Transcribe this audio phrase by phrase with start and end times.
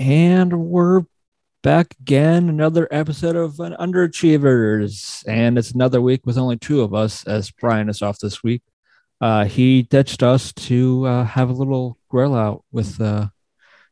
[0.00, 1.02] And we're
[1.62, 5.22] back again, another episode of an Underachievers.
[5.28, 8.62] And it's another week with only two of us, as Brian is off this week.
[9.20, 13.28] Uh, he ditched us to uh, have a little grill out with uh,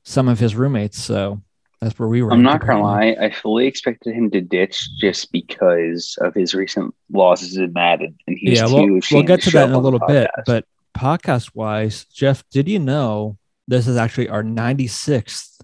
[0.02, 0.98] some of his roommates.
[0.98, 1.42] So
[1.78, 2.32] that's where we were.
[2.32, 6.94] I'm not gonna lie, I fully expected him to ditch just because of his recent
[7.12, 9.78] losses in Madden, and he's yeah, too we'll, we'll get to show that in a
[9.78, 10.30] little bit.
[10.46, 10.64] But
[10.96, 13.36] podcast wise, Jeff, did you know
[13.66, 15.58] this is actually our 96th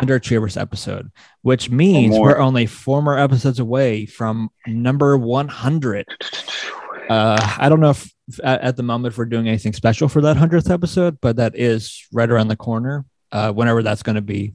[0.00, 1.10] Underachievers episode,
[1.42, 6.06] which means we're only four more episodes away from number 100.
[7.08, 10.20] Uh, I don't know if at, at the moment if we're doing anything special for
[10.22, 13.04] that 100th episode, but that is right around the corner.
[13.32, 14.54] Uh, whenever that's going to be.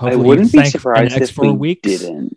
[0.00, 1.88] I wouldn't be thank- in the surprised next if four we weeks.
[1.88, 2.36] didn't,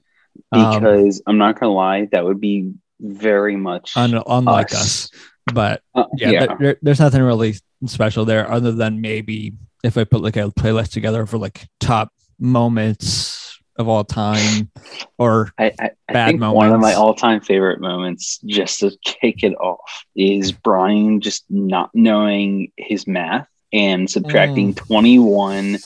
[0.51, 5.09] Um, because I'm not gonna lie, that would be very much Un- unlike us.
[5.53, 6.45] But Uh, yeah, yeah.
[6.45, 7.55] there- there- there's nothing really
[7.87, 12.11] special there other than maybe if I put like a playlist together for like top
[12.39, 14.71] moments of all time
[15.17, 19.43] or I, I, I bad think one of my all-time favorite moments, just to kick
[19.43, 24.77] it off, is Brian just not knowing his math and subtracting Mm.
[24.77, 25.77] 21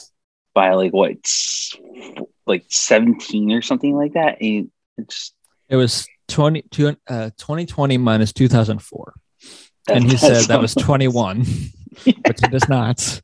[0.54, 1.18] by like what,
[2.46, 4.42] like 17 or something like that.
[4.42, 5.34] And it's
[5.68, 9.14] it was 20, two- uh, 2020 minus 2004.
[9.88, 11.40] And he said that was something- 21,
[12.04, 13.22] which it is not.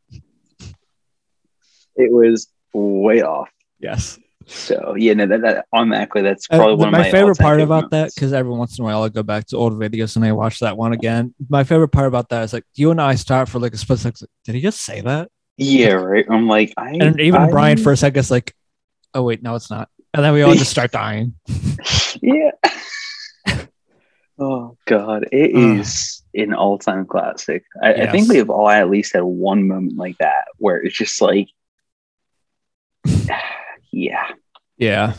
[1.95, 3.49] It was way off.
[3.79, 4.19] Yes.
[4.47, 7.39] So yeah, no, that, that automatically that's Uh, probably the- one of my, my, favorite
[7.39, 10.15] part about that, because every once in a while I go back to old videos
[10.15, 11.33] and I watch that one again.
[11.49, 13.99] My favorite part about that is like you and I start for like a split
[13.99, 14.27] second.
[14.43, 15.29] Did he just say that?
[15.57, 16.25] yeah, right.
[16.29, 18.53] I'm like, I And even I- Brian for a second is like,
[19.15, 19.89] oh wait, no, it's not.
[20.13, 21.33] And then we all just start dying.
[22.21, 22.51] yeah.
[24.39, 25.79] oh God, it Uh.
[25.79, 27.63] is an all-time classic.
[27.81, 30.95] I, I think we have all at least had one moment like that where it's
[30.97, 31.47] just like,
[33.95, 34.27] yeah,
[34.77, 35.13] Yeah.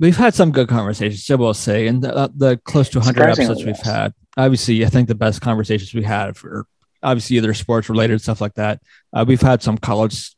[0.00, 3.64] We've had some good conversations, I will say, and the, the close to 100 episodes
[3.64, 4.12] we've had.
[4.36, 6.66] Obviously, I think the best conversations we had for
[7.02, 8.80] obviously either sports related stuff like that.
[9.12, 10.36] Uh, we've had some college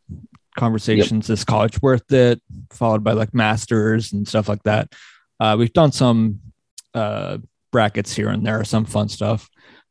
[0.57, 1.29] conversations.
[1.29, 2.41] Is college worth it?
[2.71, 4.93] Followed by like masters and stuff like that.
[5.39, 6.41] Uh, we've done some
[6.95, 7.39] uh,
[7.71, 9.49] brackets here and there, some fun stuff.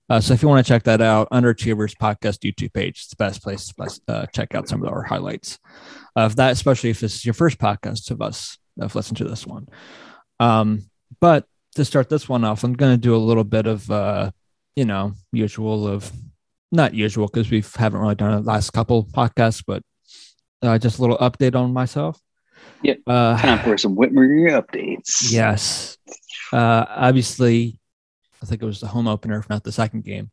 [0.09, 3.15] Uh, so if you want to check that out, Underachievers Podcast YouTube page, it's the
[3.15, 5.59] best place to uh, check out some of our highlights
[6.15, 9.45] of that, especially if this is your first podcast of us have listened to this
[9.45, 9.67] one.
[10.39, 13.89] Um, but to start this one off, I'm going to do a little bit of,
[13.91, 14.31] uh,
[14.75, 16.11] you know, usual of
[16.71, 19.83] not usual because we haven't really done it the last couple podcasts, but
[20.61, 22.19] uh, just a little update on myself.
[22.83, 22.99] Yep.
[23.07, 25.31] Uh, time for some Whitmer updates.
[25.31, 25.97] Yes.
[26.51, 27.78] Uh, obviously,
[28.41, 30.31] I think it was the home opener, if not the second game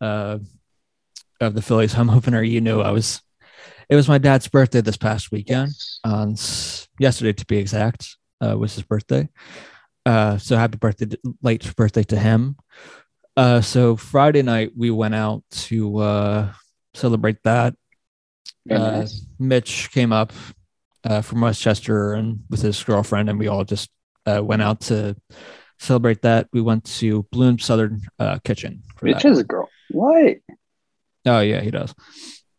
[0.00, 0.38] uh,
[1.40, 2.42] of the Phillies home opener.
[2.42, 3.20] You knew I was.
[3.88, 6.36] It was my dad's birthday this past weekend, on
[6.98, 8.16] yesterday to be exact.
[8.40, 9.28] Uh, was his birthday.
[10.04, 12.56] Uh, so happy birthday, to- late birthday to him.
[13.36, 16.52] Uh, so Friday night we went out to uh,
[16.94, 17.74] celebrate that.
[18.70, 19.26] Uh, nice.
[19.38, 20.32] Mitch came up
[21.04, 23.90] uh, from West Chester and with his girlfriend, and we all just
[24.26, 25.16] uh, went out to
[25.82, 26.48] celebrate that.
[26.52, 28.82] We went to Bloom Southern uh, Kitchen.
[29.02, 29.68] Mitch is a girl.
[29.90, 30.38] What?
[31.26, 31.94] Oh yeah, he does.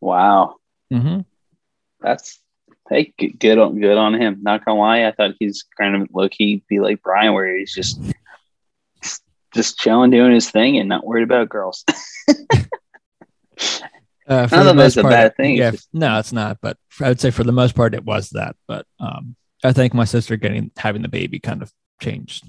[0.01, 0.55] Wow,
[0.91, 1.21] hmm
[2.01, 2.39] that's
[2.89, 4.39] hey, good, good on good on him.
[4.41, 7.73] Not gonna lie, I thought he's kind of low key be like Brian, where he's
[7.73, 7.99] just
[9.53, 11.83] just chilling, doing his thing, and not worried about girls.
[14.25, 16.31] Uh, for Not the most that's a part, bad thing, it's Yeah, just- no, it's
[16.31, 16.59] not.
[16.61, 18.55] But I would say for the most part, it was that.
[18.69, 19.35] But um,
[19.65, 22.45] I think my sister getting having the baby kind of changed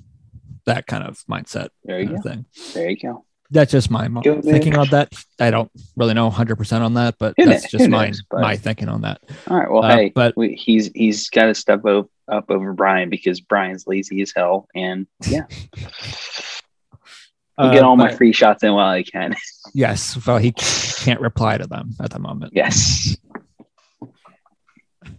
[0.67, 2.21] that kind of mindset there you go.
[2.23, 2.45] thing.
[2.75, 3.25] There you go.
[3.51, 5.13] That's just my Go, thinking on that.
[5.39, 7.71] I don't really know 100 percent on that, but Who that's knows?
[7.71, 8.23] just Who my knows?
[8.31, 9.21] But- my thinking on that.
[9.49, 9.71] All right.
[9.71, 13.41] Well, Uh, hey, but- we, he's he's got to step up, up over Brian because
[13.41, 15.45] Brian's lazy as hell, and yeah,
[17.59, 19.35] I'll get Uh, all my free shots in while I can.
[19.75, 22.53] Yes, well, he can't reply to them at the moment.
[22.57, 23.17] yes.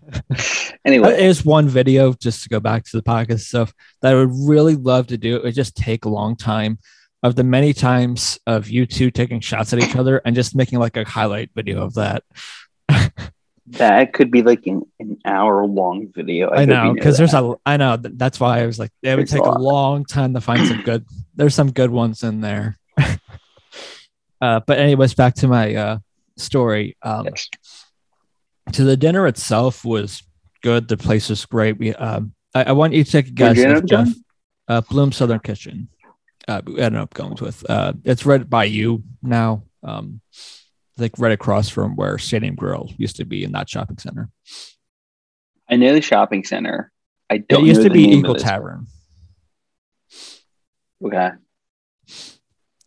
[0.85, 3.73] Anyway, is one video just to go back to the podcast stuff
[4.03, 5.35] that I would really love to do.
[5.35, 6.77] It would just take a long time
[7.23, 10.77] of the many times of you two taking shots at each other and just making
[10.77, 12.21] like a highlight video of that.
[13.67, 16.51] that could be like an, an hour long video.
[16.51, 19.09] I hope know because there's a I know th- that's why I was like it
[19.09, 19.61] would There's a take a lot.
[19.61, 21.03] long time to find some good.
[21.35, 22.77] There's some good ones in there.
[24.39, 25.97] uh, but anyways, back to my uh,
[26.37, 26.95] story.
[27.01, 27.49] Um, Yes.
[28.73, 30.23] So the dinner itself was
[30.63, 30.87] good.
[30.87, 31.77] The place was great.
[31.77, 33.57] We um, I, I want you to take a guess.
[33.57, 34.07] Where'd you end if Jeff,
[34.67, 35.89] uh, Bloom Southern Kitchen.
[36.47, 37.65] Uh, we ended up going with.
[37.69, 39.63] Uh, it's right by you now.
[39.83, 40.21] Um,
[40.97, 44.29] like right across from where Stadium Grill used to be in that shopping center.
[45.69, 46.91] I know the shopping center.
[47.29, 47.65] I It don't.
[47.65, 48.85] used know to be Eagle Tavern.
[51.03, 51.31] Okay,
[52.07, 52.31] If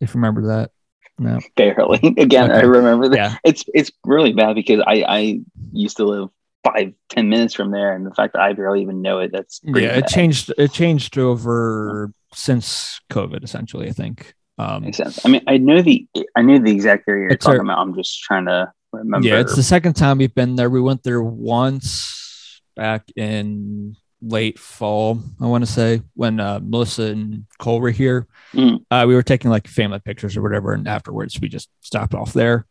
[0.01, 0.71] you remember that.
[1.19, 1.41] No.
[1.57, 1.99] barely.
[2.19, 3.17] Again, I remember that.
[3.17, 3.37] Yeah.
[3.45, 5.41] It's it's really bad because I I
[5.73, 6.29] used to live
[6.65, 9.61] five ten minutes from there, and the fact that I barely even know it that's
[9.65, 10.09] Yeah, it bad.
[10.11, 14.35] changed it changed over since COVID essentially, I think.
[14.59, 15.25] Um Makes sense.
[15.25, 16.07] I mean, I know the
[16.37, 17.79] I knew the exact area you're talking our- about.
[17.79, 19.27] I'm just trying to remember.
[19.27, 20.69] Yeah, it's the second time we've been there.
[20.71, 27.05] We went there once back in late fall, I want to say, when uh, Melissa
[27.05, 28.27] and Cole were here.
[28.53, 28.85] Mm.
[28.91, 32.33] Uh, we were taking like family pictures or whatever, and afterwards we just stopped off
[32.33, 32.67] there.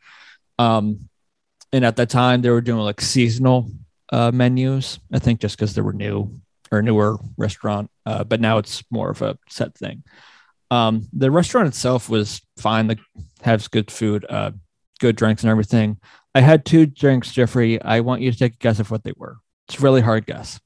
[0.60, 1.10] Um,
[1.72, 3.70] and at that time they were doing like seasonal
[4.12, 5.00] uh, menus.
[5.14, 6.40] I think just because they were new
[6.72, 10.04] or newer restaurant, uh, but now it's more of a set thing.
[10.70, 12.88] Um, the restaurant itself was fine.
[12.88, 13.00] Like
[13.42, 14.52] has good food, uh,
[15.00, 15.98] good drinks and everything.
[16.36, 17.82] I had two drinks, Jeffrey.
[17.82, 19.38] I want you to take a guess of what they were.
[19.68, 20.60] It's a really hard guess.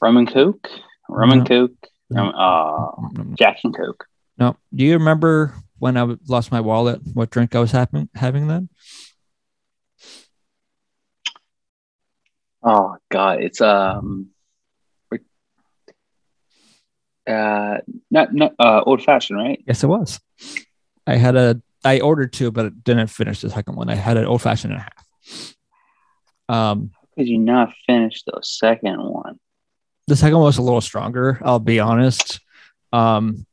[0.00, 0.68] Rum and coke,
[1.08, 1.72] rum and coke,
[2.10, 4.06] rum, uh, Jack and Coke.
[4.38, 4.56] No.
[4.74, 7.00] Do you remember when I lost my wallet?
[7.14, 8.68] What drink I was having having then?
[12.62, 14.28] Oh God, it's um,
[17.26, 17.78] uh,
[18.10, 19.62] not not uh, old fashioned, right?
[19.66, 20.20] Yes, it was.
[21.06, 21.60] I had a.
[21.82, 23.88] I ordered two, but it didn't finish the second one.
[23.88, 25.54] I had an old fashioned and a half.
[26.48, 29.38] Um, Could you not finish the second one?
[30.06, 31.40] The second one was a little stronger.
[31.42, 32.40] I'll be honest.
[32.92, 33.46] Um,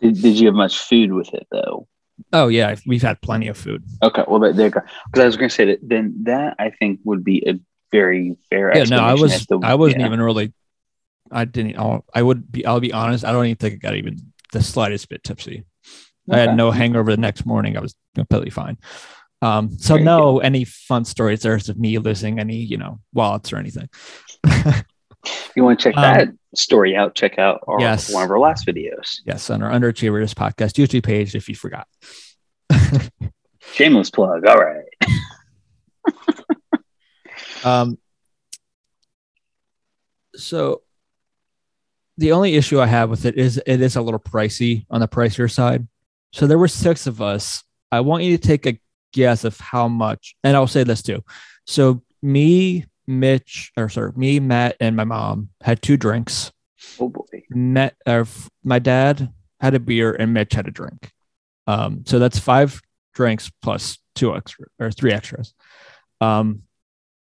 [0.00, 1.86] Did, did you have much food with it though?
[2.32, 3.84] oh yeah, we've had plenty of food.
[4.02, 4.80] Okay, well there you go.
[5.06, 7.58] Because I was going to say that then that I think would be a
[7.90, 8.76] very fair.
[8.76, 9.32] Yeah, no, I was.
[9.32, 10.06] as to- I wasn't yeah.
[10.06, 10.52] even really.
[11.32, 11.78] I didn't.
[11.78, 12.66] I'll, I would be.
[12.66, 13.24] I'll be honest.
[13.24, 15.64] I don't even think I got even the slightest bit tipsy.
[16.30, 17.76] I had no hangover the next morning.
[17.76, 18.78] I was completely fine.
[19.42, 23.56] Um, so no any fun stories there's of me losing any, you know, wallets or
[23.56, 23.88] anything.
[25.24, 28.12] If you want to check Um, that story out, check out our, yes.
[28.12, 29.20] one of our last videos.
[29.26, 31.86] yes, on our Underachievers podcast YouTube page if you forgot.
[33.72, 34.46] Shameless plug.
[34.46, 34.84] All right.
[37.62, 37.98] Um,
[40.34, 40.80] so
[42.16, 45.08] the only issue I have with it is it is a little pricey on the
[45.08, 45.86] pricier side.
[46.32, 47.62] So there were six of us.
[47.92, 48.80] I want you to take a
[49.12, 51.22] guess of how much, and I'll say this too.
[51.66, 56.52] So me, Mitch, or sorry, me, Matt, and my mom had two drinks.
[56.98, 57.24] Oh boy.
[57.50, 58.26] Matt, or
[58.64, 61.10] my dad had a beer, and Mitch had a drink.
[61.66, 62.80] Um, so that's five
[63.14, 65.54] drinks plus two extra or three extras.
[66.20, 66.62] Um,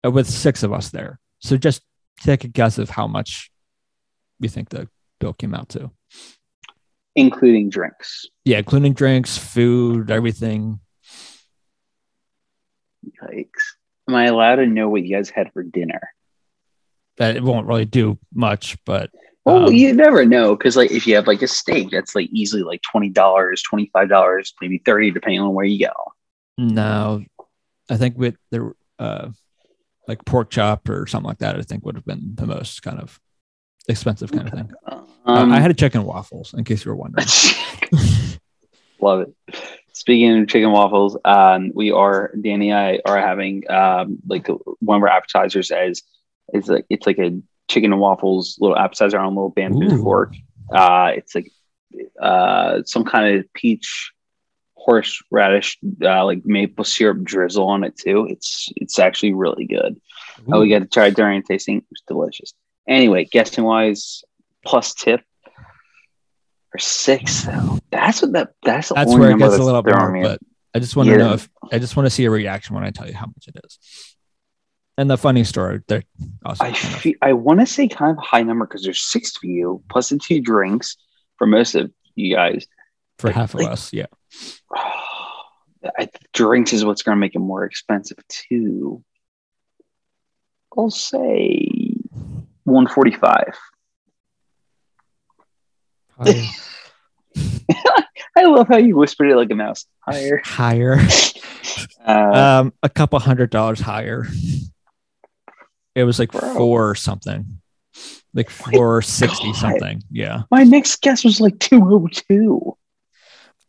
[0.05, 1.19] uh, with six of us there.
[1.41, 1.83] So just
[2.21, 3.51] take a guess of how much
[4.41, 4.89] you think the
[5.19, 5.91] bill came out to.
[7.17, 8.27] Including drinks.
[8.45, 10.81] Yeah, including drinks, food, everything.
[13.05, 13.49] Yikes.
[14.09, 16.01] Am I allowed to know what you guys had for dinner?
[17.19, 19.11] That it won't really do much, but
[19.45, 22.29] Well, Um, you never know because, like, if you have like a steak, that's like
[22.33, 25.93] easily like twenty dollars, twenty five dollars, maybe thirty, depending on where you go.
[26.59, 27.25] no,
[27.91, 29.29] I think with the uh,
[30.07, 32.99] like pork chop or something like that, I think would have been the most kind
[33.01, 33.21] of
[33.89, 34.71] expensive kind of thing.
[34.87, 37.27] Uh, Um, I had a chicken waffles, in case you were wondering.
[39.01, 39.35] love it.
[39.99, 44.47] Speaking of chicken waffles, um, we are Danny and I are having um, like
[44.79, 46.05] one of our appetizers as
[46.53, 47.37] it's like it's like a
[47.67, 50.03] chicken and waffles little appetizer on a little bamboo Ooh.
[50.05, 50.37] fork.
[50.73, 51.51] Uh, it's like
[52.23, 54.13] uh, some kind of peach
[54.75, 58.29] horseradish uh, like maple syrup drizzle on it too.
[58.31, 60.01] It's it's actually really good.
[60.47, 61.79] Oh, we got to try it during tasting.
[61.79, 62.55] It was delicious.
[62.87, 64.23] Anyway, guessing wise,
[64.65, 65.23] plus tip
[66.79, 67.79] for six though.
[67.91, 68.53] That's what that.
[68.63, 70.41] That's That's where it gets a little more, but
[70.75, 71.19] I just want to Yeah.
[71.19, 73.49] know if I just want to see a reaction when I tell you how much
[73.49, 73.79] it is.
[74.97, 76.03] And the funny story, they're
[76.45, 79.37] also I fe- I want to say kind of a high number because there's six
[79.37, 80.97] of you plus the two drinks
[81.37, 82.67] for most of you guys.
[83.19, 83.93] for half of like- us.
[83.93, 84.07] Yeah.
[84.75, 89.03] I, drinks is what's going to make it more expensive too.
[90.77, 91.69] I'll say
[92.65, 93.55] 145.
[96.19, 96.45] Higher.
[98.37, 99.87] I love how you whispered it like a mouse.
[100.01, 100.41] Higher.
[100.45, 100.99] higher.
[102.05, 104.27] Uh, Um, a couple hundred dollars higher.
[105.95, 106.55] It was like Bro.
[106.55, 107.61] four something,
[108.33, 110.03] like four sixty something.
[110.11, 110.43] Yeah.
[110.51, 112.77] my next guess was like 202.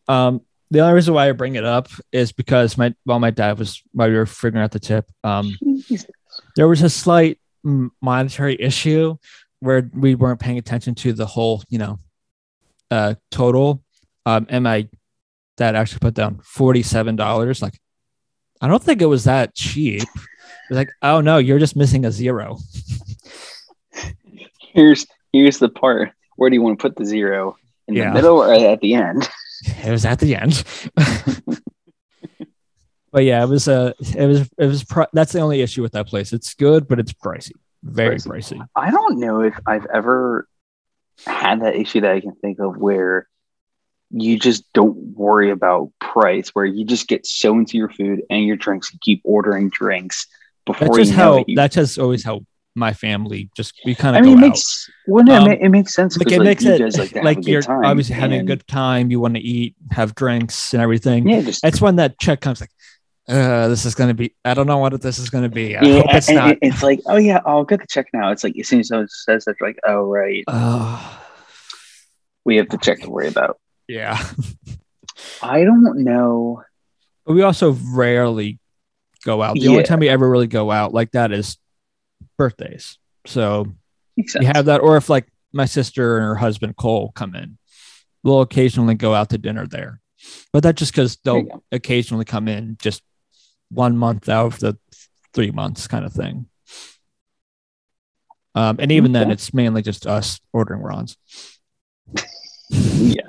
[0.08, 0.42] Um,
[0.72, 3.82] the only reason why I bring it up is because my while my dad was
[3.92, 5.52] while we were figuring out the tip, um,
[5.88, 6.06] Jesus.
[6.56, 9.18] there was a slight monetary issue
[9.60, 11.98] where we weren't paying attention to the whole, you know,
[12.92, 13.84] uh, total.
[14.26, 14.88] Um, and my
[15.58, 17.62] dad actually put down forty-seven dollars.
[17.62, 17.80] Like,
[18.62, 20.02] I don't think it was that cheap.
[20.04, 20.08] It
[20.70, 22.58] was like, oh no, you're just missing a zero.
[24.74, 26.12] Here's here's the part.
[26.36, 27.58] Where do you want to put the zero?
[27.88, 28.10] In Yeah.
[28.10, 29.28] the middle or at the end?
[29.84, 30.64] It was at the end.
[33.12, 35.92] but yeah, it was uh it was it was pri- that's the only issue with
[35.94, 36.32] that place.
[36.32, 37.52] It's good, but it's pricey.
[37.84, 38.28] Very Pricey.
[38.58, 38.68] pricey.
[38.76, 40.48] I don't know if I've ever
[41.26, 43.28] had that issue that I can think of where
[44.12, 48.44] you just don't worry about price, where you just get so into your food and
[48.44, 50.26] your drinks, you keep ordering drinks
[50.66, 51.46] before That's just you know how.
[51.48, 52.42] You, that's just always how
[52.76, 54.22] my family just we kind of.
[54.22, 54.50] I mean, go it out.
[54.50, 56.18] makes well, no, it Um, it makes sense.
[56.18, 59.12] like it makes you it guys like, like you're time, obviously having a good time.
[59.12, 61.28] You want to eat, have drinks, and everything.
[61.28, 62.72] Yeah, just It's when that check comes like,
[63.30, 64.34] uh, this is gonna be.
[64.44, 65.78] I don't know what this is gonna be.
[65.78, 66.52] I yeah, hope it's not.
[66.54, 68.32] it- it's like, oh yeah, I'll get the check now.
[68.32, 71.18] It's like as soon as someone says that, like, oh right, Uh,
[72.46, 73.60] we have the check to worry about.
[73.88, 74.18] yeah,
[75.44, 76.64] I don't know.
[77.26, 78.60] but we also rarely
[79.24, 79.56] go out.
[79.56, 81.58] The only time we ever really go out like that is
[82.38, 82.98] birthdays.
[83.26, 83.68] So
[84.16, 87.58] you have that, or if like my sister and her husband Cole come in,
[88.24, 90.00] we'll occasionally go out to dinner there.
[90.52, 93.02] But that's just because they'll occasionally come in just
[93.70, 94.78] one month out of the
[95.34, 96.48] three months kind of thing.
[98.56, 101.18] Um, and even then, it's mainly just us ordering Ron's.
[102.80, 103.22] yeah.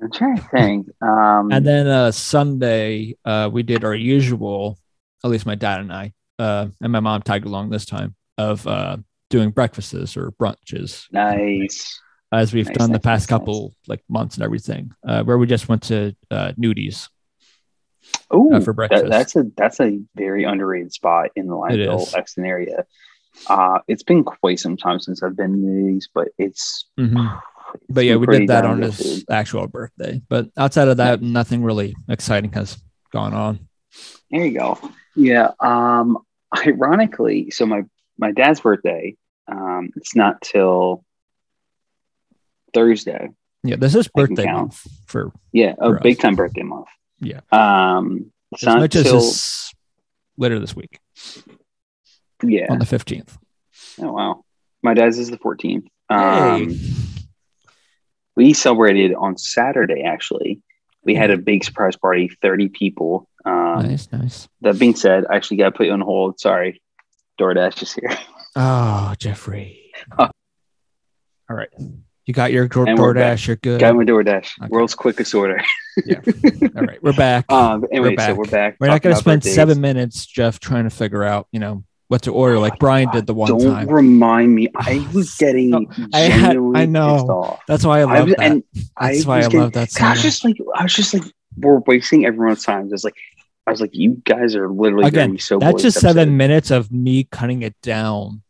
[0.00, 0.86] I'm trying to think.
[1.02, 4.78] Um, And then uh, Sunday, uh, we did our usual,
[5.24, 8.66] at least my dad and I, uh, and my mom tagged along this time of
[8.66, 8.98] uh,
[9.30, 12.00] doing breakfasts or brunches, nice.
[12.32, 15.46] as we've Nice, done the past nice, couple like months and everything, uh, where we
[15.46, 17.08] just went to uh, Nudy's.
[18.30, 19.06] Oh, uh, for breakfast.
[19.08, 22.14] that's a that's a very underrated spot in the It Lionville.
[22.16, 22.84] Exton area.
[23.48, 26.86] Uh, it's been quite some time since I've been to these, but it's.
[26.98, 27.40] Mhm.
[27.74, 29.24] it's But yeah, we did that on his food.
[29.30, 30.20] actual birthday.
[30.28, 32.78] But outside of that, nothing really exciting has
[33.12, 33.68] gone on.
[34.30, 34.78] There you go.
[35.16, 35.50] Yeah.
[35.60, 36.18] Um.
[36.66, 37.82] Ironically, so my
[38.18, 39.16] my dad's birthday.
[39.48, 39.90] Um.
[39.96, 41.04] It's not till
[42.72, 43.30] Thursday.
[43.62, 45.74] Yeah, this is birthday month for Yeah.
[45.78, 46.88] A For big time birthday month.
[47.24, 47.40] Yeah.
[47.50, 48.30] Um.
[48.54, 49.74] As much as this
[50.36, 51.00] later this week
[52.42, 52.66] yeah.
[52.70, 53.36] on the 15th.
[54.00, 54.44] Oh wow.
[54.82, 55.86] My dad's is the 14th.
[56.08, 56.14] Hey.
[56.14, 56.78] Um,
[58.36, 60.60] we celebrated on Saturday actually.
[61.04, 63.28] We had a big surprise party, 30 people.
[63.44, 64.48] Um, nice, nice.
[64.62, 66.40] That being said, I actually got to put you on hold.
[66.40, 66.80] Sorry.
[67.38, 68.16] DoorDash is here.
[68.56, 69.92] Oh, Jeffrey.
[70.18, 70.30] All
[71.50, 71.68] right.
[72.26, 73.46] You got your Door- DoorDash.
[73.46, 73.80] You're good.
[73.80, 74.58] got my DoorDash.
[74.62, 74.68] Okay.
[74.70, 75.62] World's quickest order.
[76.06, 76.20] Yeah.
[76.76, 77.02] All right.
[77.02, 77.50] We're back.
[77.52, 78.36] Um, anyway, We're so back.
[78.36, 78.76] we're back.
[78.80, 82.22] We're not going to spend seven minutes, Jeff, trying to figure out, you know, what
[82.22, 83.58] to order like Brian did the one time.
[83.58, 83.88] Don't time.
[83.88, 84.68] remind me.
[84.74, 87.14] I was getting No, I had- genuinely I know.
[87.16, 87.60] pissed off.
[87.68, 88.44] That's why I I love was, that.
[88.44, 90.82] and That's I why was I getting- love that so I was just like, I
[90.82, 91.22] was just like,
[91.58, 92.88] we're wasting everyone's time.
[92.92, 93.14] It's like,
[93.66, 95.58] I was like, you guys are literally Again, so.
[95.58, 98.42] That's just seven minutes of me cutting it down.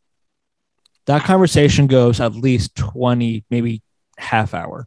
[1.06, 3.82] That conversation goes at least 20, maybe
[4.18, 4.86] half hour.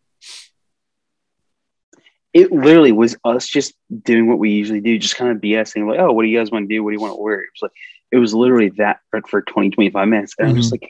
[2.33, 5.99] It literally was us just doing what we usually do, just kind of BSing, like,
[5.99, 6.83] oh, what do you guys want to do?
[6.83, 7.41] What do you want to wear?
[7.41, 7.71] It was like,
[8.11, 10.35] it was literally that for, for 20, 25 minutes.
[10.37, 10.89] And I'm just like,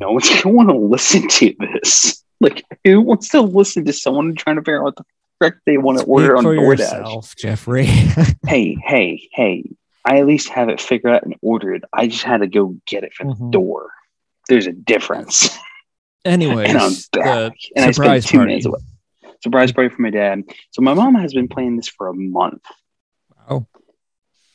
[0.00, 2.24] no one's going to want to listen to this.
[2.42, 5.04] Like, who wants to listen to someone trying to figure out what the
[5.36, 6.78] frick they want to order on DoorDash?
[6.78, 7.84] yourself, Jeffrey.
[8.46, 9.64] Hey, hey, hey,
[10.06, 11.84] I at least have it figured out and ordered.
[11.92, 13.38] I just had to go get it from Mhm.
[13.38, 13.90] the door.
[14.50, 15.56] There's a difference.
[16.24, 17.52] Anyway, and I'm the back.
[17.76, 18.48] and I spent surprise two party.
[18.48, 18.80] minutes away.
[19.44, 20.42] Surprise party for my dad.
[20.72, 22.62] So my mom has been playing this for a month.
[23.48, 23.68] Wow.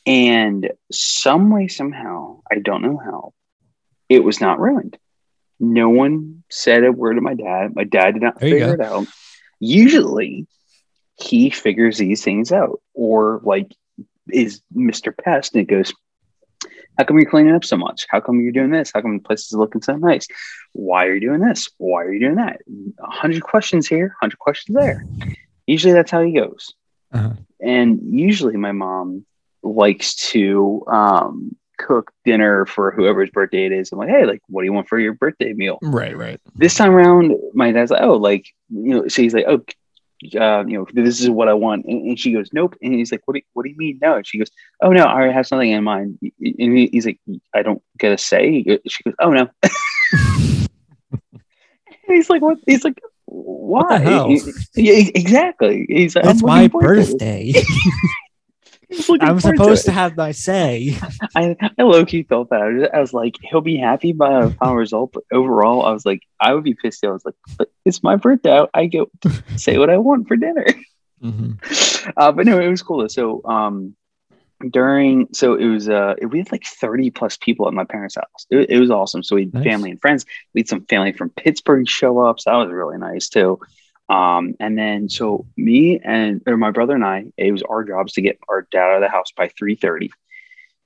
[0.04, 3.32] And some way, somehow, I don't know how,
[4.10, 4.98] it was not ruined.
[5.58, 7.74] No one said a word to my dad.
[7.74, 9.06] My dad did not There figure it out.
[9.58, 10.46] Usually,
[11.18, 13.74] he figures these things out, or like
[14.30, 15.16] is Mr.
[15.16, 15.94] Pest, and it goes,
[16.98, 18.06] How come you're cleaning up so much?
[18.08, 18.90] How come you're doing this?
[18.94, 20.26] How come the place is looking so nice?
[20.72, 21.68] Why are you doing this?
[21.78, 22.60] Why are you doing that?
[23.00, 25.04] A hundred questions here, hundred questions there.
[25.66, 26.74] Usually that's how he goes.
[27.12, 27.32] Uh-huh.
[27.60, 29.24] And usually my mom
[29.62, 33.92] likes to um, cook dinner for whoever's birthday it is.
[33.92, 35.78] I'm like, hey, like, what do you want for your birthday meal?
[35.82, 36.40] Right, right.
[36.54, 39.62] This time around, my dad's like, oh, like, you know, so he's like, oh,
[40.38, 41.84] uh, you know, this is what I want.
[41.86, 42.74] And, and she goes, nope.
[42.82, 43.98] And he's like, what do, you, what do you mean?
[44.00, 44.16] No.
[44.16, 44.50] And she goes,
[44.82, 46.18] oh, no, I have something in mind.
[46.22, 47.20] And he- he's like,
[47.54, 48.62] I don't get a say.
[48.86, 49.48] She goes, oh, no.
[52.06, 52.58] He's like, what?
[52.66, 53.98] He's like, why?
[53.98, 54.30] the hell?
[54.76, 55.86] Yeah, exactly.
[55.88, 57.08] He's like, That's my looking forward to it.
[57.10, 57.52] birthday.
[58.88, 60.96] He's looking I'm supposed to to have my say.
[61.34, 62.62] I, I low key felt that.
[62.62, 65.92] I was, I was like, he'll be happy by a final result, but overall, I
[65.92, 67.04] was like, I would be pissed.
[67.04, 68.64] I was like, but it's my birthday.
[68.74, 69.08] I get
[69.56, 70.66] say what I want for dinner.
[71.22, 71.58] Mhm.
[72.16, 73.08] Uh, but no, it was cool.
[73.08, 73.96] So, um,
[74.70, 78.46] during so it was uh we had like 30 plus people at my parents house
[78.48, 79.64] it, it was awesome so we had Nice.
[79.64, 80.24] family and friends
[80.54, 83.60] we had some family from pittsburgh show up so that was really nice too
[84.08, 88.12] um and then so me and or my brother and i it was our jobs
[88.12, 90.10] to get our dad out of the house by 3.30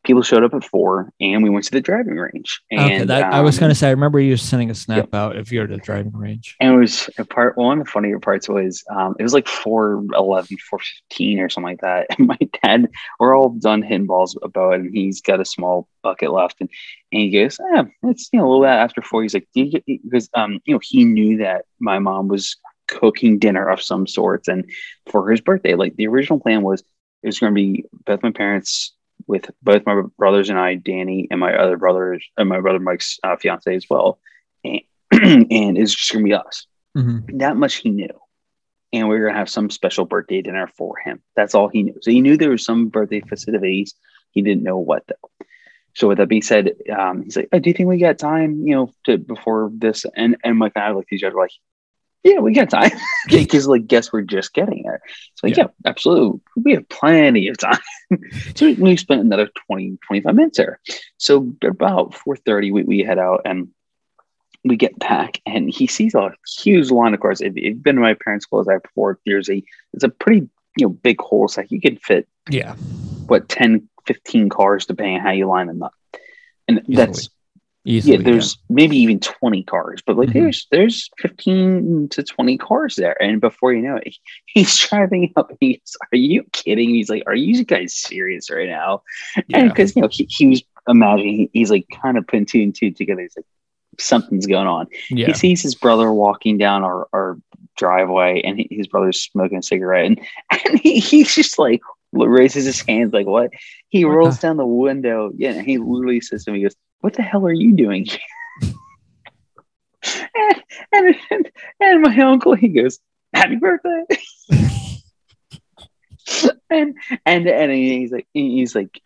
[0.05, 3.33] people showed up at four and we went to the driving range and okay, that,
[3.33, 3.89] I was um, going to say.
[3.89, 6.57] I remember you sending a snap out if you're at a driving range.
[6.61, 9.47] and it was a part one of the funnier parts was um, it was like
[9.47, 14.75] 411 415 or something like that and my dad we're all done hitting balls about
[14.75, 16.71] it and he's got a small bucket left and,
[17.13, 19.63] and he goes yeah it's you know a little bit after four he's like "Do
[19.63, 22.57] you because um you know he knew that my mom was
[22.91, 24.69] cooking dinner of some sorts and
[25.11, 26.83] for his birthday like the original plan was
[27.23, 28.93] it was going to be both my parents
[29.27, 33.19] with both my brothers and I, Danny, and my other brothers, and my brother Mike's
[33.23, 34.19] uh, fiance as well.
[34.65, 34.81] And,
[35.13, 36.67] and it's just gonna be us.
[36.97, 37.39] Mhm.
[37.39, 38.09] That much he knew.
[38.93, 41.23] And we were gonna have some special birthday dinner for him.
[41.37, 41.97] That's all he knew.
[42.03, 43.95] So he knew there was some birthday festivities.
[44.33, 45.47] He didn't know what though.
[45.95, 48.67] So with that being said, um, he's like, oh, "Do you think we got time?
[48.67, 51.51] You know, to before this?" And and Mike and I looked at each other like,
[52.23, 52.91] "Yeah, we got time."
[53.29, 55.01] Because like, guess we're just getting there.
[55.35, 55.65] So like, Yeah.
[55.65, 55.91] yeah.
[55.91, 56.41] absolutely.
[56.57, 57.79] We have plenty of time.
[58.55, 60.81] so we, we spent another 20, 25 minutes there.
[61.19, 63.69] So about 4.30, we, we head out and
[64.65, 67.41] we get back and he sees a huge line of cars.
[67.41, 69.63] If if you've been to my parents' clothes out before, there's a,
[69.93, 71.49] it's a pretty, you know, big hole.
[71.49, 72.75] So you could fit, Yeah,
[73.27, 75.95] what, 10, 15 cars, depending on how you line them up.
[76.69, 77.29] And that's,
[77.85, 78.17] easily.
[78.17, 80.33] yeah, there's maybe even 20 cars, but like Mhm.
[80.35, 83.21] there's there's 15 to 20 cars there.
[83.23, 84.15] And before you know it,
[84.47, 85.81] he's driving up he's,
[86.13, 86.91] Are you kidding?
[86.91, 89.03] He's like, Are you guys serious right now?
[89.49, 89.59] yeah.
[89.59, 92.75] And because you know, he, he was imagining he's like kind of putting two and
[92.75, 93.23] two together.
[93.23, 93.47] He's like,
[93.99, 94.87] something's going on.
[95.11, 95.27] yeah.
[95.27, 97.39] He sees his brother walking down our, our
[97.77, 100.21] driveway and he, his brother's smoking a cigarette and,
[100.67, 101.81] and he, he's just like
[102.13, 103.51] raises his hands like what
[103.89, 107.15] he rolls down the window yeah and he literally says to me he goes what
[107.15, 108.21] the hell are you doing here?"
[110.35, 112.99] and, and, and, and my uncle he goes
[113.35, 114.05] happy birthday
[116.71, 119.01] and and and he's like he's like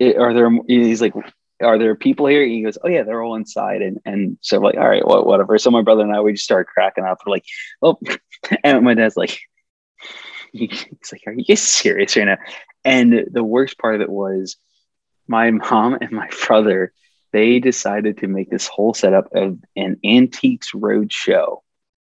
[0.00, 1.14] eh, are there he's like
[1.62, 2.44] are there people here?
[2.44, 5.26] He goes, oh yeah, they're all inside, and and so I'm like, all right, what,
[5.26, 5.58] whatever.
[5.58, 7.18] So my brother and I we just started cracking up.
[7.24, 7.44] We're like,
[7.82, 7.98] oh,
[8.64, 9.38] and my dad's like,
[10.52, 12.38] he's like, are you serious right now?
[12.84, 14.56] And the worst part of it was,
[15.26, 16.92] my mom and my brother
[17.32, 21.62] they decided to make this whole setup of an antiques road show,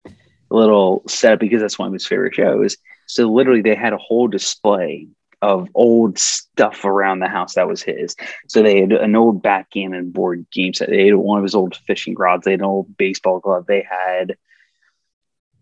[0.07, 0.11] a
[0.51, 2.77] little setup because that's one of his favorite shows.
[3.07, 5.09] So literally, they had a whole display
[5.43, 8.15] of old stuff around the house that was his.
[8.49, 10.91] So they had an old backgammon board game set.
[10.91, 12.45] They had one of his old fishing rods.
[12.45, 13.67] They had an old baseball glove.
[13.67, 14.37] They had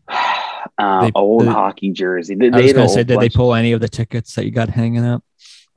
[0.79, 2.35] uh, They- old the- hockey jersey.
[2.35, 4.51] They, I was going to say, did they pull any of the tickets that you
[4.51, 5.25] got hanging up?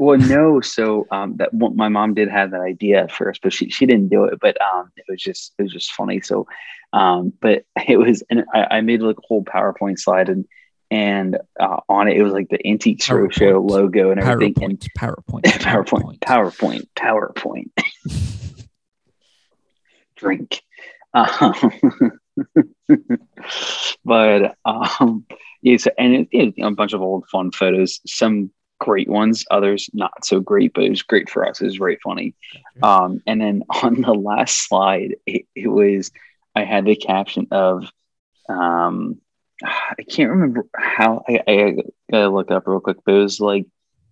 [0.01, 0.61] Well, no.
[0.61, 3.85] So um, that one, my mom did have that idea at first, but she, she
[3.85, 4.39] didn't do it.
[4.41, 6.21] But um, it was just it was just funny.
[6.21, 6.47] So,
[6.91, 10.45] um, but it was, and I, I made like a whole PowerPoint slide, and
[10.89, 13.69] and uh, on it it was like the Antiques show PowerPoint.
[13.69, 17.69] logo and everything, and PowerPoint, PowerPoint, PowerPoint, PowerPoint,
[18.09, 18.65] PowerPoint.
[20.15, 20.63] Drink.
[21.13, 22.19] Um,
[24.03, 25.27] but um,
[25.61, 28.49] yeah, so, and it, it, a bunch of old fun photos, some
[28.81, 31.61] great ones, others not so great, but it was great for us.
[31.61, 32.33] It was very funny.
[32.81, 36.11] Um, and then on the last slide, it, it was
[36.55, 37.85] I had the caption of
[38.49, 39.21] um,
[39.63, 41.75] I can't remember how I, I
[42.11, 43.67] gotta look up real quick, but it was like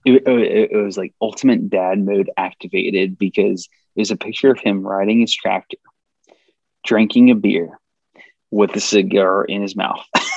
[0.05, 4.85] it, it, it was like ultimate dad mode activated because there's a picture of him
[4.85, 5.77] riding his tractor,
[6.85, 7.79] drinking a beer
[8.51, 10.05] with a cigar in his mouth.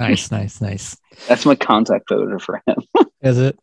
[0.00, 0.96] nice, nice, nice.
[1.28, 2.76] That's my contact photo for him.
[3.22, 3.58] Is it?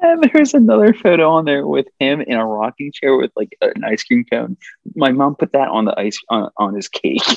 [0.00, 3.84] And there's another photo on there with him in a rocking chair with like an
[3.84, 4.56] ice cream cone.
[4.94, 7.22] My mom put that on the ice on, on his cake.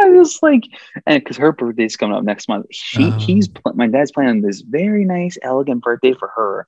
[0.00, 0.62] I was like,
[1.06, 3.18] and because her birthday's coming up next month, she Oh.
[3.18, 6.66] he's pl- my dad's planning this very nice, elegant birthday for her.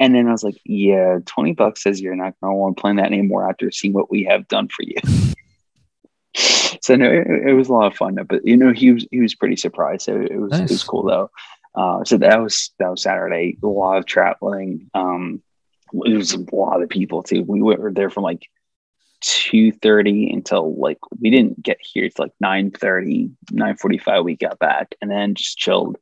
[0.00, 2.80] And then I was like, yeah, twenty bucks says you're not going to want to
[2.80, 4.96] plan that anymore after seeing what we have done for you.
[6.90, 8.18] so no, it, it was a lot of fun.
[8.28, 10.02] But you know, he was he was pretty surprised.
[10.02, 11.30] So it was it was cool though.
[11.74, 13.56] Uh, so that was that was Saturday.
[13.62, 14.90] A lot of traveling.
[14.92, 15.40] Um,
[15.92, 17.44] it was a lot of people too.
[17.44, 18.48] We were there from like
[19.20, 22.04] two thirty until like we didn't get here.
[22.04, 25.96] It's like 9.30, 9.45 We got back and then just chilled.